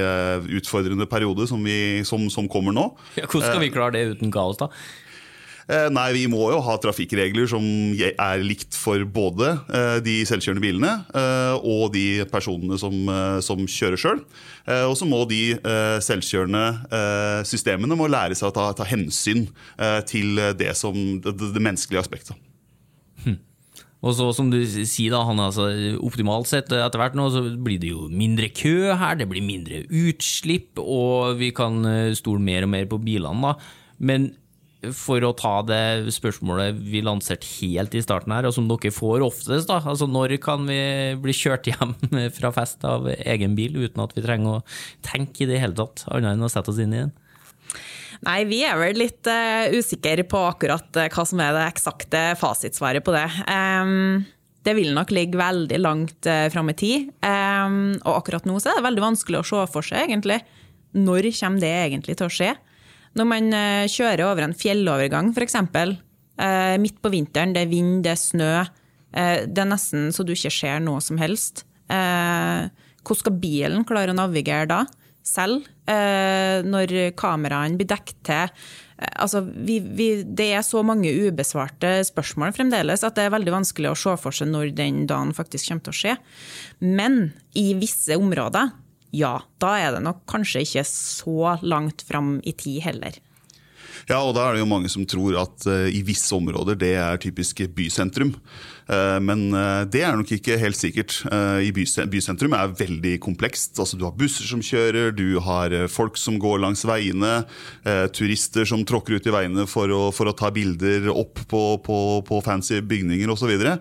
utfordrende 0.60 1.08
periode 1.08 1.48
som, 1.48 1.64
vi, 1.64 2.04
som, 2.04 2.28
som 2.32 2.50
kommer 2.52 2.76
nå. 2.76 2.90
Ja, 3.16 3.24
hvordan 3.24 3.48
skal 3.48 3.64
vi 3.64 3.72
klare 3.72 3.96
det 3.96 4.04
uten 4.18 4.34
kaos, 4.34 4.60
da? 4.60 4.68
Eh, 5.64 5.86
nei, 5.92 6.10
vi 6.12 6.24
må 6.28 6.50
jo 6.52 6.58
ha 6.64 6.74
trafikkregler 6.80 7.48
som 7.48 7.64
er 7.96 8.42
likt 8.44 8.76
for 8.76 9.00
både 9.08 9.54
eh, 9.72 9.96
de 10.04 10.18
selvkjørende 10.28 10.60
bilene 10.60 10.90
eh, 11.16 11.54
og 11.56 11.94
de 11.94 12.26
personene 12.28 12.76
som, 12.80 12.92
som 13.44 13.64
kjører 13.64 14.00
sjøl. 14.00 14.20
Og 14.88 14.94
så 14.96 15.04
må 15.04 15.18
de 15.28 15.58
selvkjørende 16.04 17.42
systemene 17.44 17.96
må 17.98 18.06
lære 18.08 18.36
seg 18.38 18.48
å 18.48 18.54
ta, 18.56 18.62
ta 18.76 18.86
hensyn 18.88 19.42
til 20.08 20.40
det, 20.56 20.70
som, 20.78 20.96
det, 21.20 21.34
det 21.36 21.60
menneskelige 21.60 22.00
aspektet. 22.00 22.38
Hm. 23.26 23.36
Og 24.04 24.16
så 24.16 24.30
som 24.36 24.48
du 24.52 24.56
sier 24.64 25.12
da, 25.12 25.20
han 25.28 25.42
altså, 25.44 25.68
Optimalt 26.04 26.48
sett 26.48 26.72
etter 26.72 27.00
hvert 27.00 27.18
nå 27.18 27.28
så 27.34 27.44
blir 27.44 27.82
det 27.82 27.92
jo 27.92 28.08
mindre 28.08 28.48
kø 28.56 28.94
her, 28.96 29.18
det 29.20 29.28
blir 29.28 29.44
mindre 29.44 29.82
utslipp, 29.84 30.80
og 30.80 31.36
vi 31.42 31.52
kan 31.56 31.84
stole 32.16 32.40
mer 32.44 32.64
og 32.64 32.72
mer 32.72 32.88
på 32.88 33.02
bilene. 33.04 33.52
da. 33.52 34.00
Men 34.00 34.32
for 34.92 35.24
å 35.24 35.32
ta 35.36 35.54
det 35.66 36.12
spørsmålet 36.14 36.76
vi 36.84 37.02
lanserte 37.04 37.48
helt 37.60 37.94
i 37.96 38.02
starten 38.04 38.34
her, 38.34 38.48
og 38.48 38.54
som 38.56 38.68
dere 38.68 38.92
får 38.94 39.24
oftest, 39.24 39.70
da. 39.70 39.80
Altså 39.80 40.08
når 40.10 40.36
kan 40.44 40.66
vi 40.68 40.78
bli 41.22 41.34
kjørt 41.36 41.70
hjem 41.70 41.96
fra 42.38 42.52
fest 42.54 42.84
av 42.88 43.08
egen 43.16 43.56
bil 43.58 43.78
uten 43.84 44.04
at 44.04 44.14
vi 44.16 44.24
trenger 44.24 44.58
å 44.58 44.64
tenke 45.06 45.44
i 45.44 45.50
det 45.50 45.60
hele 45.62 45.76
tatt, 45.78 46.06
annet 46.12 46.36
enn 46.36 46.46
å 46.46 46.52
sette 46.52 46.74
oss 46.74 46.80
inn 46.82 46.94
i 46.96 47.04
den? 47.04 47.14
Nei, 48.24 48.38
vi 48.48 48.62
er 48.64 48.78
vel 48.80 48.96
litt 48.96 49.28
uh, 49.28 49.68
usikre 49.74 50.24
på 50.28 50.40
akkurat 50.48 50.86
uh, 50.96 51.08
hva 51.12 51.24
som 51.28 51.40
er 51.44 51.52
det 51.56 51.64
eksakte 51.72 52.22
fasitsvaret 52.40 53.04
på 53.04 53.12
det. 53.12 53.26
Um, 53.50 54.22
det 54.64 54.76
vil 54.78 54.94
nok 54.96 55.12
ligge 55.12 55.36
veldig 55.36 55.80
langt 55.82 56.28
uh, 56.30 56.46
fram 56.52 56.70
i 56.72 56.76
tid. 56.78 57.10
Um, 57.20 57.96
og 58.00 58.22
akkurat 58.22 58.46
nå 58.48 58.56
så 58.62 58.72
er 58.72 58.78
det 58.78 58.86
veldig 58.86 59.04
vanskelig 59.04 59.42
å 59.42 59.48
se 59.50 59.64
for 59.74 59.84
seg, 59.84 60.06
egentlig. 60.06 60.40
Når 60.96 61.28
kommer 61.36 61.64
det 61.64 61.74
egentlig 61.82 62.16
til 62.20 62.30
å 62.30 62.32
skje? 62.32 62.54
Når 63.14 63.28
man 63.30 63.52
eh, 63.54 63.90
kjører 63.90 64.24
over 64.26 64.46
en 64.46 64.56
fjellovergang, 64.58 65.30
f.eks. 65.34 65.58
Eh, 65.64 66.74
midt 66.82 66.98
på 67.02 67.12
vinteren, 67.14 67.54
det 67.54 67.64
er 67.64 67.70
vind, 67.70 68.00
det 68.06 68.14
er 68.14 68.20
snø. 68.20 68.52
Eh, 69.14 69.44
det 69.46 69.62
er 69.62 69.70
nesten 69.70 70.10
så 70.14 70.26
du 70.26 70.34
ikke 70.34 70.52
ser 70.54 70.82
noe 70.82 71.02
som 71.04 71.20
helst. 71.22 71.66
Hvordan 71.84 73.20
skal 73.20 73.36
bilen 73.38 73.84
klare 73.86 74.14
å 74.14 74.16
navigere 74.16 74.66
da? 74.70 74.84
Selv, 75.24 75.66
når 75.88 76.92
kameraene 77.16 77.78
blir 77.78 77.88
dekket 77.88 78.18
til. 78.26 78.54
Altså, 79.20 79.42
vi, 79.44 79.78
vi, 79.84 80.08
det 80.24 80.48
er 80.56 80.64
så 80.64 80.82
mange 80.86 81.12
ubesvarte 81.12 81.98
spørsmål 82.08 82.54
fremdeles 82.56 83.04
at 83.04 83.16
det 83.16 83.26
er 83.26 83.34
veldig 83.36 83.52
vanskelig 83.52 83.92
å 83.92 83.98
se 83.98 84.16
for 84.20 84.36
seg 84.36 84.50
når 84.52 84.72
den 84.76 85.04
dagen 85.10 85.34
faktisk 85.36 85.68
kommer 85.68 85.86
til 85.86 85.94
å 85.94 86.00
skje. 86.00 86.16
Men 86.80 87.18
i 87.60 87.70
visse 87.78 88.16
områder 88.20 88.72
ja, 89.14 89.36
da 89.62 89.76
er 89.78 89.94
det 89.94 90.02
nok 90.04 90.24
kanskje 90.30 90.64
ikke 90.66 90.84
så 90.88 91.54
langt 91.62 92.02
fram 92.08 92.36
i 92.42 92.54
tid 92.58 92.82
heller. 92.88 93.20
Ja, 94.08 94.18
og 94.20 94.34
da 94.36 94.44
er 94.46 94.56
det 94.56 94.60
jo 94.64 94.68
mange 94.68 94.90
som 94.92 95.06
tror 95.08 95.36
at 95.40 95.64
uh, 95.70 95.86
i 95.88 96.02
visse 96.04 96.34
områder 96.36 96.76
det 96.80 96.92
er 97.00 97.20
typisk 97.22 97.62
bysentrum. 97.76 98.34
Uh, 98.84 99.16
men 99.24 99.46
uh, 99.54 99.86
det 99.88 100.02
er 100.04 100.18
nok 100.18 100.28
ikke 100.34 100.58
helt 100.60 100.76
sikkert. 100.76 101.16
I 101.64 101.70
bysentrum 101.72 102.54
er 102.56 102.74
veldig 102.76 103.14
komplekst. 103.24 103.78
Altså, 103.80 103.96
du 103.96 104.04
har 104.06 104.16
busser 104.18 104.46
som 104.48 104.62
kjører, 104.64 105.12
du 105.16 105.40
har 105.44 105.72
folk 105.92 106.18
som 106.20 106.36
går 106.40 106.60
langs 106.62 106.84
veiene, 106.86 107.44
turister 108.14 108.66
som 108.68 108.84
tråkker 108.86 109.16
ut 109.16 109.28
i 109.28 109.32
veiene 109.34 109.66
for 109.70 109.90
å, 109.92 110.02
for 110.14 110.28
å 110.28 110.36
ta 110.36 110.50
bilder 110.54 111.08
opp 111.12 111.40
på, 111.50 111.62
på, 111.84 111.98
på 112.26 112.40
fancy 112.44 112.80
bygninger 112.84 113.30
osv. 113.32 113.52
Så, 113.54 113.74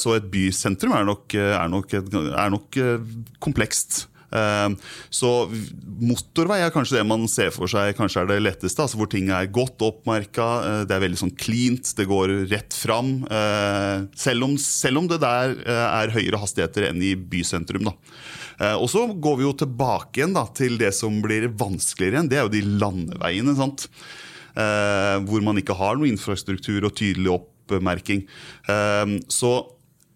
så 0.00 0.16
et 0.16 0.30
bysentrum 0.30 0.94
er 0.96 1.06
nok, 1.08 1.36
er 1.38 1.70
nok, 1.72 1.94
er 1.96 2.54
nok 2.54 2.80
komplekst. 3.42 4.04
Ehm, 4.34 4.76
så 5.14 5.32
motorvei 6.02 6.60
er 6.64 6.72
kanskje 6.74 6.98
det 6.98 7.06
man 7.08 7.26
ser 7.30 7.52
for 7.54 7.70
seg 7.70 7.94
kanskje 7.98 8.24
er 8.24 8.32
det 8.32 8.40
letteste. 8.42 8.82
Altså 8.84 8.98
hvor 9.00 9.10
ting 9.10 9.30
er 9.34 9.50
godt 9.54 9.82
oppmerka, 9.86 10.48
eh, 10.68 10.80
det 10.88 10.96
er 10.96 11.04
veldig 11.06 11.20
sånn 11.24 11.36
cleant, 11.38 11.94
det 11.98 12.08
går 12.10 12.34
rett 12.52 12.76
fram. 12.76 13.16
Eh, 13.30 14.06
selv 14.18 14.48
om, 14.48 14.56
selv 14.60 15.02
om 15.02 15.10
det 15.10 15.20
der 15.24 15.56
eh, 15.62 15.86
er 16.02 16.14
høyere 16.14 16.42
hastigheter 16.42 16.90
enn 16.90 17.02
i 17.04 17.14
bysentrum. 17.14 17.90
da. 17.90 17.96
Eh, 18.60 18.76
og 18.76 18.88
så 18.90 19.06
går 19.08 19.40
vi 19.40 19.48
jo 19.48 19.56
tilbake 19.64 20.20
igjen 20.20 20.36
da, 20.36 20.46
til 20.54 20.78
det 20.80 20.92
som 20.96 21.22
blir 21.24 21.48
vanskeligere 21.50 22.20
igjen. 22.20 22.30
Det 22.30 22.40
er 22.40 22.46
jo 22.46 22.54
de 22.54 22.64
landeveiene. 22.82 23.56
sant? 23.58 23.88
Eh, 24.54 25.16
hvor 25.26 25.42
man 25.42 25.58
ikke 25.58 25.74
har 25.74 25.98
noe 25.98 26.10
infrastruktur 26.10 26.86
og 26.86 26.94
tydelig 26.94 27.32
oppmerking. 27.34 28.22
Eh, 28.70 29.18
så 29.32 29.56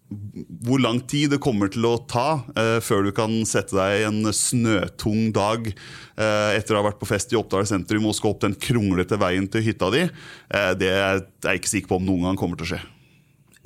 hvor 0.09 0.81
lang 0.81 0.99
tid 1.09 1.29
det 1.35 1.41
kommer 1.43 1.69
til 1.69 1.85
å 1.85 1.95
ta 2.09 2.41
eh, 2.57 2.77
før 2.81 3.05
du 3.05 3.11
kan 3.15 3.33
sette 3.47 3.77
deg 3.77 4.07
en 4.07 4.31
snøtung 4.33 5.29
dag 5.35 5.69
eh, 5.69 6.51
etter 6.55 6.73
å 6.73 6.81
ha 6.81 6.87
vært 6.87 6.99
på 7.01 7.09
fest 7.09 7.33
i 7.33 7.37
Oppdal 7.37 7.67
sentrum 7.69 8.07
og 8.09 8.17
skal 8.17 8.33
opp 8.33 8.41
den 8.45 8.57
kronglete 8.57 9.19
veien 9.21 9.45
til 9.51 9.67
hytta 9.67 9.91
di, 9.93 10.05
eh, 10.09 10.71
det 10.79 10.89
er 10.95 11.21
jeg 11.45 11.61
ikke 11.61 11.73
sikker 11.75 11.91
på 11.91 11.99
om 12.01 12.07
noen 12.09 12.29
gang 12.29 12.41
kommer 12.41 12.57
til 12.59 12.67
å 12.67 12.71
skje. 12.73 12.81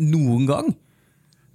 Noen 0.04 0.50
gang? 0.50 0.74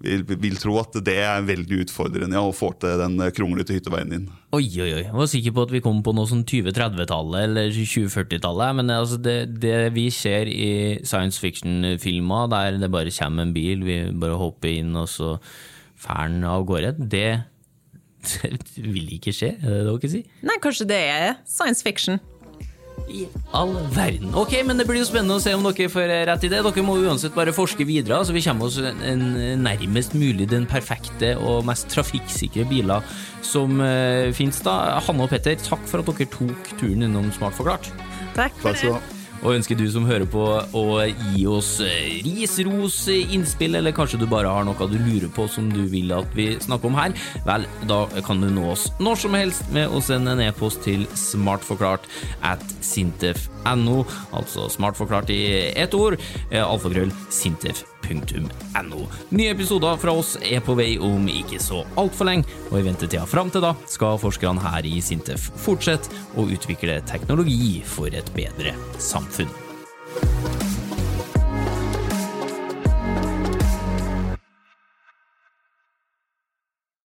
Vil, 0.03 0.23
vil 0.39 0.59
tro 0.61 0.77
at 0.81 0.95
det 1.05 1.17
er 1.25 1.47
veldig 1.47 1.81
utfordrende 1.85 2.39
ja, 2.39 2.45
å 2.47 2.55
få 2.55 2.71
til 2.79 3.01
den 3.01 3.19
kronglete 3.35 3.75
hytteveien 3.75 4.13
din. 4.15 4.29
Oi, 4.55 4.65
oi, 4.79 4.93
oi. 4.95 5.03
Jeg 5.03 5.17
var 5.17 5.31
sikker 5.31 5.57
på 5.57 5.65
at 5.67 5.75
vi 5.75 5.83
kom 5.85 6.03
på 6.07 6.15
noe 6.17 6.31
sånn 6.31 6.45
2030-tallet 6.49 7.49
eller 7.49 7.75
2040-tallet. 7.75 8.79
Men 8.79 8.95
altså 8.95 9.19
det, 9.23 9.37
det, 9.63 9.75
vi 9.97 10.09
ser 10.15 10.51
i 10.51 10.71
science 11.03 11.43
fiction-filmer 11.43 12.51
der 12.55 12.79
det 12.79 12.93
bare 12.95 13.15
kommer 13.19 13.49
en 13.49 13.55
bil, 13.57 13.85
vi 13.87 14.01
bare 14.15 14.39
hopper 14.39 14.73
inn 14.77 14.95
og 14.99 15.11
så 15.11 15.35
fer 15.99 16.31
den 16.31 16.47
av 16.47 16.63
gårde, 16.69 16.95
det, 17.11 17.29
det 18.39 18.87
vil 18.87 19.17
ikke 19.19 19.35
skje, 19.35 19.57
er 19.59 19.67
det 19.67 19.81
det 19.83 19.95
dere 19.97 20.13
sier? 20.15 20.35
Nei, 20.47 20.61
kanskje 20.63 20.87
det 20.93 21.01
er 21.11 21.41
science 21.43 21.83
fiction. 21.83 22.23
I 23.09 23.27
all 23.57 23.75
verden. 23.95 24.35
Ok, 24.37 24.55
men 24.67 24.81
det 24.81 24.87
blir 24.89 25.01
jo 25.01 25.09
spennende 25.09 25.39
å 25.39 25.43
se 25.43 25.55
om 25.57 25.65
dere 25.67 25.91
får 25.93 26.13
rett 26.29 26.47
i 26.47 26.53
det. 26.53 26.63
Dere 26.67 26.85
må 26.87 26.99
uansett 27.01 27.37
bare 27.37 27.55
forske 27.57 27.87
videre, 27.89 28.21
så 28.25 28.37
vi 28.37 28.45
kommer 28.45 28.69
oss 28.69 28.79
en, 28.83 29.27
nærmest 29.65 30.17
mulig 30.19 30.49
den 30.53 30.69
perfekte 30.69 31.35
og 31.41 31.67
mest 31.69 31.89
trafikksikre 31.93 32.69
biler 32.69 33.05
som 33.45 33.81
uh, 33.81 34.29
finnes 34.37 34.61
da. 34.65 34.99
Hanne 35.09 35.29
og 35.29 35.33
Petter, 35.33 35.59
takk 35.65 35.85
for 35.89 36.03
at 36.03 36.11
dere 36.13 36.33
tok 36.35 36.75
turen 36.77 37.07
innom 37.09 37.33
Smart 37.37 37.57
forklart. 37.57 37.93
Takk 38.37 38.59
for 38.61 38.73
Takk 38.73 38.83
skal 38.83 38.99
du 38.99 38.99
det. 38.99 39.18
Og 39.43 39.55
ønsker 39.55 39.79
du 39.79 39.85
som 39.93 40.07
hører 40.09 40.27
på 40.31 40.45
å 40.77 40.85
gi 41.07 41.45
oss 41.51 41.77
eh, 41.85 42.19
ris, 42.27 42.57
ros, 42.67 43.01
eh, 43.13 43.35
innspill, 43.37 43.79
eller 43.79 43.95
kanskje 43.97 44.21
du 44.23 44.27
bare 44.31 44.51
har 44.51 44.67
noe 44.67 44.89
du 44.91 44.97
lurer 44.99 45.29
på 45.35 45.47
som 45.51 45.69
du 45.73 45.85
vil 45.91 46.13
at 46.17 46.33
vi 46.37 46.51
snakker 46.63 46.91
om 46.91 46.99
her, 46.99 47.15
vel, 47.47 47.67
da 47.91 48.01
kan 48.27 48.43
du 48.43 48.49
nå 48.53 48.71
oss 48.73 48.89
når 49.03 49.21
som 49.23 49.37
helst 49.39 49.69
med 49.75 49.93
å 49.93 50.01
sende 50.05 50.35
en 50.35 50.43
e-post 50.49 50.83
til 50.87 51.07
smartforklart 51.19 52.09
at 52.47 52.65
sintef.no, 52.85 54.01
altså 54.37 54.69
smartforklart 54.73 55.31
i 55.35 55.43
ett 55.77 55.95
ord, 55.99 56.19
alfagrøll 56.51 57.13
alfagrøll 57.13 57.15
sintef.no. 58.07 59.07
Nye 59.29 59.51
episoder 59.51 59.97
fra 59.97 60.13
oss 60.13 60.37
er 60.43 60.61
på 60.65 60.77
vei 60.79 60.99
om 60.99 61.29
ikke 61.29 61.61
så 61.63 61.85
altfor 62.01 62.29
lenge, 62.29 62.49
og 62.71 62.81
i 62.81 62.87
ventetida 62.87 63.27
fram 63.29 63.51
til 63.51 63.65
da 63.65 63.75
skal 63.87 64.21
forskerne 64.21 64.63
her 64.63 64.87
i 64.87 64.99
Sintef 65.05 65.51
fortsette 65.59 66.13
å 66.39 66.47
utvikle 66.49 67.01
teknologi 67.09 67.83
for 67.87 68.13
et 68.13 68.33
bedre 68.37 68.77
samfunn. 68.99 69.51